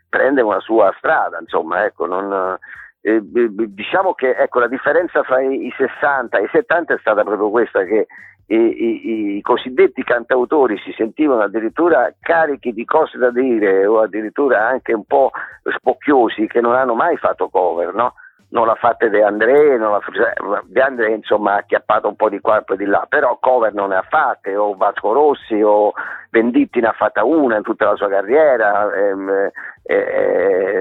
prende 0.10 0.42
una 0.42 0.60
sua 0.60 0.94
strada, 0.98 1.38
insomma, 1.40 1.84
ecco, 1.86 2.06
non, 2.06 2.58
eh, 3.02 3.22
diciamo 3.22 4.14
che 4.14 4.32
ecco, 4.32 4.60
la 4.60 4.68
differenza 4.68 5.24
fra 5.24 5.42
i 5.42 5.72
60 5.76 6.38
e 6.38 6.44
i 6.44 6.50
70 6.52 6.96
è 6.96 6.98
stata 7.00 7.24
proprio 7.24 7.50
questa 7.50 7.84
che 7.84 8.08
i, 8.48 8.56
i, 8.56 9.36
i, 9.38 9.42
cosiddetti 9.42 10.04
cantautori 10.04 10.78
si 10.78 10.94
sentivano 10.96 11.42
addirittura 11.42 12.14
carichi 12.20 12.72
di 12.72 12.86
cose 12.86 13.18
da 13.18 13.30
dire 13.30 13.86
o 13.86 14.00
addirittura 14.00 14.68
anche 14.68 14.94
un 14.94 15.04
po' 15.04 15.32
spocchiosi 15.64 16.48
che 16.48 16.62
non 16.62 16.74
hanno 16.74 16.96
mai 16.96 17.18
fatto 17.18 17.50
cover, 17.50 17.94
no? 17.94 18.14
non 18.50 18.66
l'ha 18.66 18.76
fatta 18.76 19.08
De 19.10 19.22
André, 19.22 19.78
non 19.78 19.92
l'ha, 19.92 20.00
cioè, 20.14 20.34
De 20.66 20.82
André 20.82 21.14
insomma 21.14 21.54
ha 21.54 21.58
acchiappato 21.58 22.08
un 22.08 22.16
po' 22.16 22.30
di 22.30 22.40
qua 22.40 22.60
e 22.60 22.64
poi 22.64 22.78
di 22.78 22.86
là, 22.86 23.06
però 23.10 23.38
cover 23.40 23.74
non 23.74 23.90
ne 23.90 23.98
ha 23.98 24.06
fatte, 24.08 24.56
o 24.56 24.76
Vasco 24.76 25.12
Rossi 25.12 25.62
o 25.62 25.92
Venditti 26.30 26.80
ne 26.80 26.88
ha 26.88 26.94
fatta 26.94 27.26
una 27.26 27.58
in 27.58 27.64
tutta 27.64 27.86
la 27.86 27.96
sua 27.96 28.08
carriera, 28.08 28.94
ehm, 28.94 29.50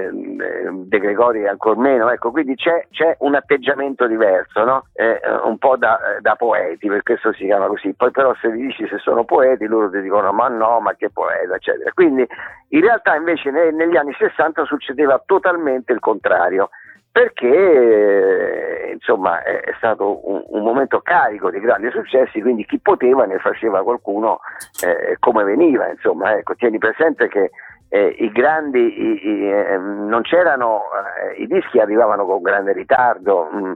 ehm, 0.07 0.83
De 0.87 0.99
Gregori 0.99 1.47
ancora 1.47 1.79
meno, 1.79 2.09
ecco, 2.09 2.31
quindi 2.31 2.55
c'è, 2.55 2.87
c'è 2.91 3.15
un 3.19 3.35
atteggiamento 3.35 4.07
diverso, 4.07 4.63
no? 4.63 4.85
eh, 4.93 5.19
un 5.43 5.57
po' 5.57 5.77
da, 5.77 5.99
da, 6.19 6.35
poeti, 6.35 6.87
per 6.87 7.03
questo 7.03 7.33
si 7.33 7.45
chiama 7.45 7.67
così, 7.67 7.93
poi 7.93 8.11
però 8.11 8.33
se 8.41 8.51
gli 8.51 8.67
dici 8.67 8.87
se 8.87 8.97
sono 8.97 9.23
poeti 9.23 9.65
loro 9.65 9.89
ti 9.89 10.01
dicono 10.01 10.31
ma 10.31 10.47
no, 10.47 10.79
ma 10.79 10.93
che 10.95 11.09
poeta, 11.09 11.55
eccetera. 11.55 11.91
Quindi 11.93 12.27
in 12.69 12.81
realtà 12.81 13.15
invece 13.15 13.51
negli 13.51 13.95
anni 13.95 14.13
60 14.17 14.65
succedeva 14.65 15.21
totalmente 15.25 15.93
il 15.93 15.99
contrario 15.99 16.69
perché 17.17 17.47
eh, 17.47 18.91
insomma 18.91 19.41
è, 19.41 19.61
è 19.61 19.73
stato 19.77 20.29
un, 20.29 20.43
un, 20.49 20.61
momento 20.61 20.99
carico 21.01 21.49
di 21.49 21.59
grandi 21.59 21.89
successi, 21.89 22.39
quindi 22.41 22.63
chi 22.63 22.77
poteva 22.77 23.25
ne 23.25 23.39
faceva 23.39 23.81
qualcuno 23.81 24.39
eh, 24.85 25.15
come 25.17 25.43
veniva, 25.43 25.89
insomma, 25.89 26.37
ecco, 26.37 26.53
tieni 26.53 26.77
presente 26.77 27.27
che 27.27 27.49
eh, 27.89 28.15
i 28.19 28.31
grandi 28.31 28.79
i, 28.79 29.27
i, 29.27 29.51
ehm, 29.51 30.07
non 30.07 30.21
c'erano, 30.21 30.83
eh, 31.23 31.41
i 31.41 31.47
dischi 31.47 31.79
arrivavano 31.79 32.25
con 32.25 32.41
grande 32.41 32.73
ritardo, 32.73 33.49
mh, 33.51 33.57
mm, 33.57 33.71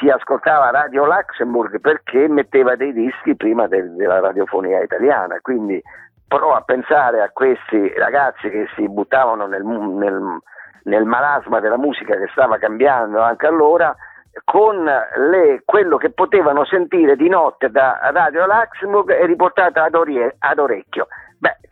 si 0.00 0.08
ascoltava 0.08 0.70
Radio 0.70 1.06
Luxemburg 1.06 1.80
perché 1.80 2.28
metteva 2.28 2.76
dei 2.76 2.92
dischi 2.92 3.34
prima 3.36 3.66
del, 3.66 3.94
della 3.94 4.20
radiofonia 4.20 4.82
italiana, 4.82 5.38
quindi 5.40 5.82
prova 6.26 6.58
a 6.58 6.62
pensare 6.62 7.22
a 7.22 7.30
questi 7.32 7.92
ragazzi 7.96 8.50
che 8.50 8.66
si 8.76 8.86
buttavano 8.88 9.46
nel, 9.46 9.64
nel 9.64 10.40
nel 10.88 11.04
marasma 11.04 11.60
della 11.60 11.78
musica 11.78 12.16
che 12.16 12.28
stava 12.32 12.58
cambiando 12.58 13.20
anche 13.20 13.46
allora, 13.46 13.94
con 14.44 14.84
le, 14.84 15.62
quello 15.64 15.96
che 15.96 16.10
potevano 16.10 16.64
sentire 16.64 17.16
di 17.16 17.28
notte 17.28 17.70
da 17.70 17.98
Radio 18.12 18.46
Luxemburg 18.46 19.10
e 19.10 19.26
riportata 19.26 19.84
ad, 19.84 19.94
orie, 19.94 20.36
ad 20.38 20.58
orecchio. 20.58 21.06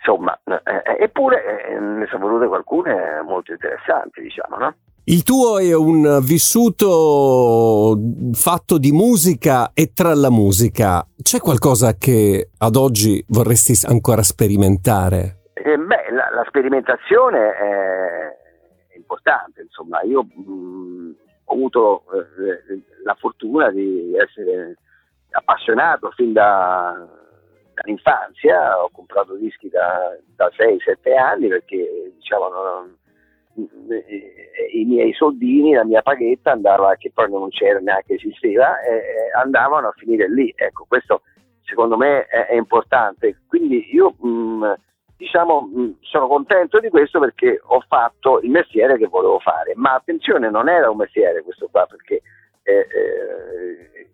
Insomma, 0.06 0.38
eh, 0.44 0.60
eh 0.62 1.02
eppure 1.02 1.66
eh, 1.66 1.80
ne 1.80 2.06
sono 2.06 2.28
volute 2.28 2.46
qualcune 2.46 3.22
molto 3.26 3.50
interessanti, 3.50 4.22
diciamo, 4.22 4.56
no? 4.56 4.74
Il 5.08 5.24
tuo 5.24 5.58
è 5.58 5.74
un 5.74 6.20
vissuto 6.22 7.96
fatto 8.32 8.78
di 8.78 8.92
musica 8.92 9.72
e 9.74 9.92
tra 9.92 10.14
la 10.14 10.30
musica. 10.30 11.04
C'è 11.20 11.38
qualcosa 11.38 11.94
che 11.96 12.50
ad 12.58 12.76
oggi 12.76 13.24
vorresti 13.28 13.84
ancora 13.86 14.22
sperimentare? 14.22 15.42
Eh, 15.54 15.76
beh, 15.76 16.10
la, 16.10 16.30
la 16.32 16.44
sperimentazione 16.46 17.54
è 17.54 18.96
importante. 18.96 19.62
Insomma, 19.62 20.02
io 20.02 20.22
mh, 20.22 21.14
ho 21.44 21.52
avuto 21.52 22.04
eh, 22.12 22.82
la 23.04 23.14
fortuna 23.18 23.70
di 23.70 24.12
essere 24.16 24.76
appassionato 25.30 26.10
fin 26.16 26.32
da, 26.32 27.06
dall'infanzia, 27.76 28.82
ho 28.82 28.88
comprato 28.90 29.34
dischi 29.36 29.68
da, 29.68 30.16
da 30.34 30.50
6-7 30.56 31.16
anni 31.16 31.48
perché 31.48 32.12
diciamo, 32.16 32.48
non, 32.48 32.96
i 34.72 34.84
miei 34.84 35.12
soldini, 35.12 35.74
la 35.74 35.84
mia 35.84 36.02
paghetta 36.02 36.52
andava, 36.52 36.94
che 36.96 37.10
poi 37.12 37.30
non 37.30 37.48
c'era 37.50 37.78
neanche 37.78 38.14
esisteva, 38.14 38.80
eh, 38.80 39.30
andavano 39.36 39.88
a 39.88 39.94
finire 39.96 40.30
lì. 40.30 40.52
Ecco, 40.56 40.84
questo 40.88 41.22
secondo 41.62 41.96
me 41.96 42.26
è, 42.26 42.46
è 42.46 42.54
importante. 42.54 43.42
Quindi 43.46 43.94
io 43.94 44.14
mh, 44.18 44.74
diciamo, 45.16 45.68
sono 46.00 46.26
contento 46.28 46.78
di 46.78 46.88
questo 46.88 47.18
perché 47.18 47.60
ho 47.62 47.80
fatto 47.86 48.40
il 48.40 48.50
mestiere 48.50 48.96
che 48.96 49.06
volevo 49.06 49.38
fare, 49.38 49.72
ma 49.74 49.94
attenzione, 49.94 50.50
non 50.50 50.68
era 50.68 50.90
un 50.90 50.96
mestiere 50.96 51.42
questo 51.42 51.68
qua, 51.70 51.86
perché 51.86 52.22
eh, 52.62 52.72
eh, 52.72 54.08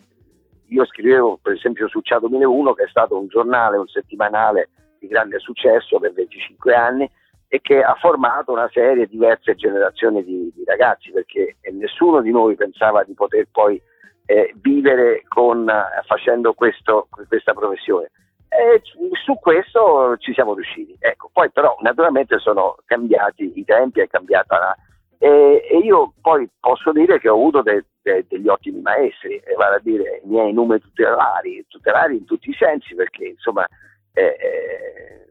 io 0.73 0.85
scrivevo 0.87 1.39
per 1.41 1.53
esempio 1.53 1.89
su 1.89 2.01
Cia 2.01 2.19
2001, 2.19 2.73
che 2.75 2.85
è 2.85 2.89
stato 2.89 3.19
un 3.19 3.29
giornale, 3.29 3.77
un 3.77 3.87
settimanale 3.87 4.71
di 4.99 5.07
grande 5.07 5.39
successo 5.39 5.99
per 5.99 6.13
25 6.13 6.75
anni 6.75 7.11
e 7.49 7.61
che 7.61 7.83
ha 7.83 7.95
formato 7.95 8.53
una 8.53 8.69
serie, 8.73 9.07
diverse 9.07 9.55
generazioni 9.55 10.25
di, 10.25 10.51
di 10.55 10.65
ragazzi, 10.65 11.11
perché 11.11 11.57
nessuno 11.73 12.23
di 12.23 12.31
noi 12.31 12.55
pensava 12.55 13.05
di 13.05 13.13
poter 13.13 13.47
poi 13.53 13.81
eh, 14.25 14.55
vivere 14.63 15.25
con, 15.29 15.71
facendo 16.07 16.55
questo, 16.55 17.09
questa 17.29 17.53
professione 17.53 18.11
e 18.53 18.83
su 19.25 19.35
questo 19.41 20.17
ci 20.19 20.35
siamo 20.35 20.55
riusciti. 20.55 20.95
Ecco, 20.99 21.31
poi 21.33 21.51
però 21.51 21.75
naturalmente 21.81 22.39
sono 22.39 22.77
cambiati 22.85 23.51
i 23.55 23.65
tempi, 23.65 24.01
è 24.01 24.09
cambiata 24.09 24.59
la... 24.59 24.77
E, 25.19 25.67
e 25.71 25.79
io 25.79 26.13
poi 26.21 26.49
posso 26.61 26.93
dire 26.93 27.19
che 27.19 27.31
ho 27.31 27.35
avuto 27.35 27.63
de, 27.63 27.87
de, 28.03 28.25
degli 28.29 28.49
ottimi 28.49 28.81
maestri, 28.81 29.37
e 29.37 29.55
vale 29.55 29.77
a 29.77 29.81
dire 29.81 30.21
i 30.23 30.29
miei 30.29 30.53
numeri 30.53 30.81
tutelari, 30.81 31.65
tutelari 31.69 32.17
in 32.17 32.25
tutti 32.25 32.51
i 32.51 32.55
sensi, 32.55 32.95
perché 32.95 33.27
insomma 33.27 33.67
eh, 34.13 34.37
eh, 34.39 35.27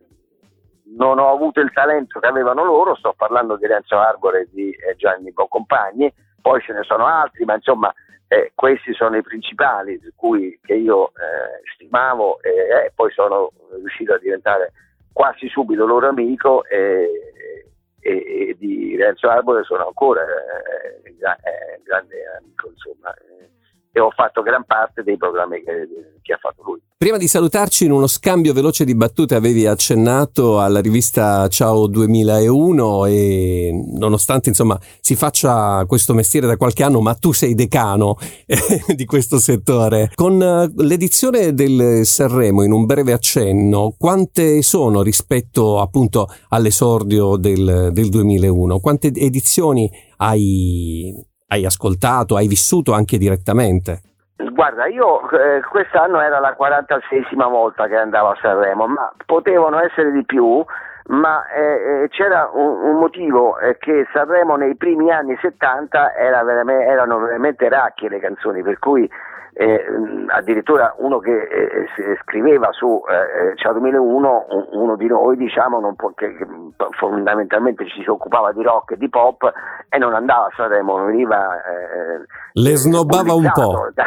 non 0.96 1.20
ho 1.20 1.32
avuto 1.32 1.60
il 1.60 1.72
talento 1.72 2.20
che 2.20 2.28
avevano 2.28 2.64
loro, 2.64 2.96
sto 2.96 3.14
parlando 3.16 3.58
di 3.58 3.68
Renzo 3.68 3.98
Arbore 3.98 4.42
e 4.42 4.48
di 4.52 4.72
eh, 4.72 4.96
Gianni 4.96 5.32
Boncompagni, 5.32 6.12
poi 6.42 6.62
ce 6.62 6.74
ne 6.74 6.84
sono 6.84 7.06
altri, 7.06 7.46
ma 7.46 7.56
insomma 7.56 7.94
eh, 8.28 8.52
questi 8.56 8.94
sono 8.94 9.18
i 9.18 9.22
principali 9.22 10.00
cui, 10.16 10.58
che 10.64 10.74
io 10.74 11.10
eh, 11.10 11.62
stimavo 11.76 12.42
e 12.42 12.50
eh, 12.50 12.92
poi 12.96 13.12
sono 13.12 13.52
riuscito 13.76 14.14
a 14.14 14.18
diventare 14.18 14.72
quasi 15.12 15.48
subito 15.50 15.86
loro 15.86 16.08
amico 16.08 16.64
e, 16.66 17.10
e, 18.02 18.50
e 18.50 18.56
di 18.58 18.96
Renzo 18.96 19.30
Arbore 19.30 19.64
sono 19.64 19.88
ancora 19.88 20.22
eh, 20.22 21.10
eh, 21.10 21.82
grande 21.84 22.18
amico 22.38 22.70
insomma 22.70 23.14
e 23.94 24.00
ho 24.00 24.10
fatto 24.12 24.42
gran 24.42 24.64
parte 24.66 25.04
dei 25.04 25.18
programmi 25.18 25.62
che, 25.64 25.88
che, 26.22 26.34
ha 26.34 26.38
fatto 26.38 26.64
lui. 26.64 26.82
Prima 26.98 27.18
di 27.18 27.28
salutarci 27.28 27.86
in 27.86 27.92
uno 27.92 28.08
scambio 28.08 28.54
veloce 28.54 28.86
di 28.86 28.96
battute 28.96 29.36
avevi 29.36 29.66
accennato 29.66 30.62
alla 30.62 30.80
rivista 30.80 31.48
Ciao 31.50 31.88
2001 31.88 33.06
e 33.08 33.72
nonostante 33.98 34.48
insomma 34.50 34.80
si 35.02 35.16
faccia 35.16 35.84
questo 35.88 36.14
mestiere 36.14 36.48
da 36.48 36.56
qualche 36.56 36.84
anno 36.84 37.02
ma 37.02 37.16
tu 37.16 37.34
sei 37.34 37.54
decano 37.54 38.16
eh, 38.46 38.96
di 38.96 39.06
questo 39.06 39.40
settore 39.40 40.12
con 40.16 40.42
eh, 40.42 40.72
l'edizione 40.84 41.54
del 41.54 42.06
Sanremo 42.06 42.64
in 42.64 42.72
un 42.72 42.86
breve 42.86 43.12
accenno 43.12 43.94
quante 43.98 44.62
sono 44.62 45.02
rispetto 45.02 45.82
appunto 45.82 46.28
all'esordio 46.50 47.36
del, 47.36 47.90
del 47.92 48.10
2001 48.10 48.80
quante 48.80 49.08
edizioni 49.08 49.90
hai 50.18 51.30
hai 51.52 51.66
ascoltato, 51.66 52.36
hai 52.36 52.48
vissuto 52.48 52.94
anche 52.94 53.18
direttamente? 53.18 54.02
Guarda, 54.38 54.88
io 54.88 55.30
eh, 55.30 55.62
quest'anno 55.70 56.20
era 56.20 56.40
la 56.40 56.56
46esima 56.58 57.48
volta 57.48 57.88
che 57.88 57.98
andavo 57.98 58.30
a 58.30 58.38
Sanremo, 58.42 58.88
ma 58.88 59.12
potevano 59.26 59.80
essere 59.80 60.12
di 60.12 60.24
più, 60.26 60.64
ma 61.08 61.46
eh, 61.48 62.04
eh 62.04 62.08
c'era 62.10 62.50
un, 62.52 62.92
un 62.92 62.98
motivo 62.98 63.60
eh, 63.60 63.78
che 63.78 64.08
Sanremo 64.14 64.56
nei 64.56 64.76
primi 64.76 65.12
anni 65.12 65.38
70 65.40 66.16
era 66.16 66.42
veramente, 66.44 66.86
erano 66.86 67.20
veramente 67.20 67.70
racchie 67.70 68.10
le 68.10 68.20
canzoni, 68.20 68.64
per 68.64 68.80
cui 68.80 69.10
eh, 69.62 69.86
addirittura 70.30 70.96
uno 70.98 71.20
che 71.20 71.32
eh, 71.32 71.88
scriveva 72.24 72.72
su 72.72 73.04
eh, 73.08 73.56
Ciao 73.58 73.74
2001, 73.74 74.46
uno 74.72 74.96
di 74.96 75.06
noi 75.06 75.38
diciamo, 75.38 75.94
può, 75.96 76.12
che, 76.16 76.36
che, 76.36 76.48
fondamentalmente 76.98 77.88
ci 77.88 78.02
si 78.02 78.10
occupava 78.10 78.52
di 78.54 78.64
rock 78.64 78.94
e 78.94 78.98
di 78.98 79.08
pop 79.08 79.52
e 79.88 79.98
non 80.00 80.16
andava 80.16 80.48
a 80.48 80.52
Sanremo, 80.56 81.06
veniva... 81.06 81.58
Eh, 81.58 82.26
Le 82.54 82.76
snobbava 82.76 83.34
un 83.34 83.52
po'. 83.54 83.90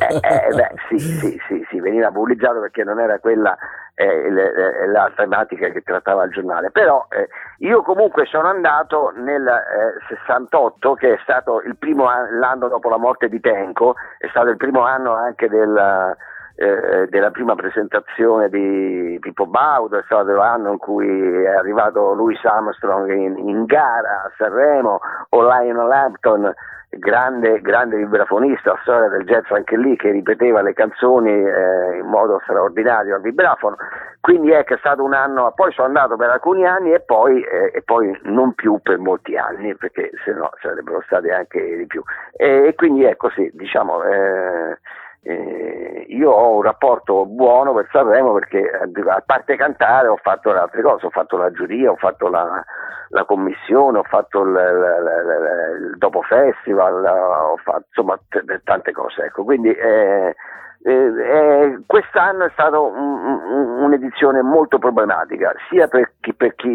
Eh, 0.00 0.20
eh, 0.20 0.54
beh, 0.54 0.74
sì, 0.88 0.98
sì, 0.98 1.40
sì, 1.46 1.66
sì, 1.68 1.80
veniva 1.80 2.10
pubblicizzato 2.10 2.60
perché 2.60 2.84
non 2.84 3.00
era 3.00 3.18
quella 3.18 3.56
eh, 4.00 4.30
le, 4.30 4.86
la 4.88 5.12
tematica 5.14 5.68
che 5.68 5.82
trattava 5.82 6.24
il 6.24 6.30
giornale. 6.30 6.70
Però 6.70 7.06
eh, 7.10 7.28
io 7.58 7.82
comunque 7.82 8.24
sono 8.24 8.48
andato 8.48 9.12
nel 9.14 9.46
eh, 9.46 10.14
68, 10.16 10.94
che 10.94 11.14
è 11.14 11.18
stato 11.22 11.60
il 11.60 11.76
primo 11.76 12.06
anno, 12.06 12.38
l'anno 12.38 12.68
dopo 12.68 12.88
la 12.88 12.96
morte 12.96 13.28
di 13.28 13.40
Tenco, 13.40 13.96
è 14.16 14.26
stato 14.28 14.48
il 14.48 14.56
primo 14.56 14.80
anno 14.80 15.12
anche 15.12 15.50
del, 15.50 16.16
eh, 16.54 17.08
della 17.08 17.30
prima 17.30 17.54
presentazione 17.54 18.48
di 18.48 19.18
Pippo 19.20 19.44
Baudo, 19.44 19.98
è 19.98 20.02
stato 20.04 20.32
l'anno 20.32 20.72
in 20.72 20.78
cui 20.78 21.44
è 21.44 21.54
arrivato 21.54 22.14
Louis 22.14 22.42
Armstrong 22.42 23.10
in, 23.12 23.36
in 23.36 23.66
gara 23.66 24.22
a 24.24 24.32
Sanremo, 24.38 24.98
o 25.28 25.42
Lionel 25.42 25.86
Lampton 25.86 26.54
grande, 26.90 27.60
grande 27.60 27.96
vibrafonista, 27.96 28.78
storia 28.82 29.08
del 29.08 29.24
jazz 29.24 29.48
anche 29.50 29.76
lì, 29.76 29.96
che 29.96 30.10
ripeteva 30.10 30.60
le 30.60 30.72
canzoni 30.72 31.30
eh, 31.30 31.98
in 31.98 32.06
modo 32.06 32.40
straordinario 32.42 33.14
al 33.14 33.20
vibrafono. 33.20 33.76
Quindi 34.20 34.50
ecco, 34.50 34.74
è 34.74 34.78
stato 34.78 35.02
un 35.02 35.14
anno, 35.14 35.52
poi 35.54 35.72
sono 35.72 35.86
andato 35.86 36.16
per 36.16 36.30
alcuni 36.30 36.66
anni 36.66 36.92
e 36.92 37.00
poi, 37.00 37.42
eh, 37.42 37.70
e 37.74 37.82
poi 37.82 38.18
non 38.24 38.54
più 38.54 38.80
per 38.82 38.98
molti 38.98 39.36
anni, 39.36 39.74
perché 39.76 40.10
se 40.24 40.32
no 40.32 40.50
sarebbero 40.60 41.02
stati 41.06 41.30
anche 41.30 41.76
di 41.76 41.86
più. 41.86 42.02
E, 42.36 42.66
e 42.66 42.74
quindi 42.74 43.04
ecco 43.04 43.30
sì, 43.30 43.50
diciamo... 43.54 44.02
Eh, 44.02 44.78
eh, 45.22 46.06
io 46.08 46.30
ho 46.30 46.56
un 46.56 46.62
rapporto 46.62 47.26
buono 47.26 47.74
per 47.74 47.86
Sanremo 47.92 48.32
perché 48.32 48.70
a 48.70 49.22
parte 49.24 49.54
cantare 49.56 50.08
ho 50.08 50.16
fatto 50.16 50.50
le 50.50 50.60
altre 50.60 50.80
cose, 50.80 51.04
ho 51.04 51.10
fatto 51.10 51.36
la 51.36 51.50
giuria, 51.50 51.90
ho 51.90 51.96
fatto 51.96 52.28
la, 52.28 52.64
la 53.08 53.24
commissione, 53.24 53.98
ho 53.98 54.04
fatto 54.04 54.42
il, 54.42 54.50
il, 54.50 55.90
il, 55.90 55.98
dopo 55.98 56.22
festival, 56.22 57.04
ho 57.04 57.56
fatto 57.56 57.84
insomma 57.88 58.18
t- 58.28 58.60
tante 58.64 58.92
cose. 58.92 59.24
Ecco. 59.24 59.44
Quindi 59.44 59.72
eh, 59.72 60.34
eh, 60.82 60.92
eh, 60.92 61.82
quest'anno 61.86 62.46
è 62.46 62.50
stata 62.54 62.78
un, 62.78 62.96
un, 62.96 63.82
un'edizione 63.82 64.40
molto 64.40 64.78
problematica, 64.78 65.52
sia 65.68 65.88
per 65.88 66.12
chi, 66.20 66.32
per 66.32 66.54
chi, 66.54 66.68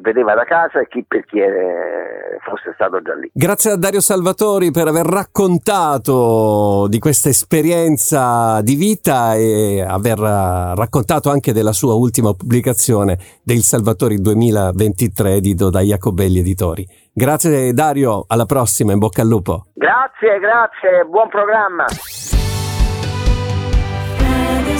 vedeva 0.00 0.34
da 0.34 0.44
casa 0.44 0.82
che 0.84 1.04
per 1.06 1.26
chi 1.26 1.38
è, 1.38 2.38
fosse 2.42 2.72
stato 2.74 3.02
già 3.02 3.14
lì. 3.14 3.30
Grazie 3.34 3.72
a 3.72 3.76
Dario 3.76 4.00
Salvatori 4.00 4.70
per 4.70 4.86
aver 4.86 5.04
raccontato 5.04 6.86
di 6.88 6.98
questa 6.98 7.28
esperienza 7.28 8.62
di 8.62 8.74
vita 8.74 9.34
e 9.34 9.84
aver 9.86 10.18
raccontato 10.18 11.30
anche 11.30 11.52
della 11.52 11.72
sua 11.72 11.94
ultima 11.94 12.32
pubblicazione 12.32 13.18
del 13.44 13.58
Salvatori 13.58 14.16
2023 14.16 15.34
edito 15.34 15.68
da 15.68 15.80
Jacobelli 15.80 16.38
Editori. 16.38 16.86
Grazie 17.12 17.74
Dario, 17.74 18.24
alla 18.26 18.46
prossima, 18.46 18.92
in 18.92 18.98
bocca 18.98 19.20
al 19.20 19.28
lupo. 19.28 19.64
Grazie, 19.74 20.38
grazie, 20.38 21.04
buon 21.04 21.28
programma. 21.28 21.84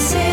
see 0.01 0.30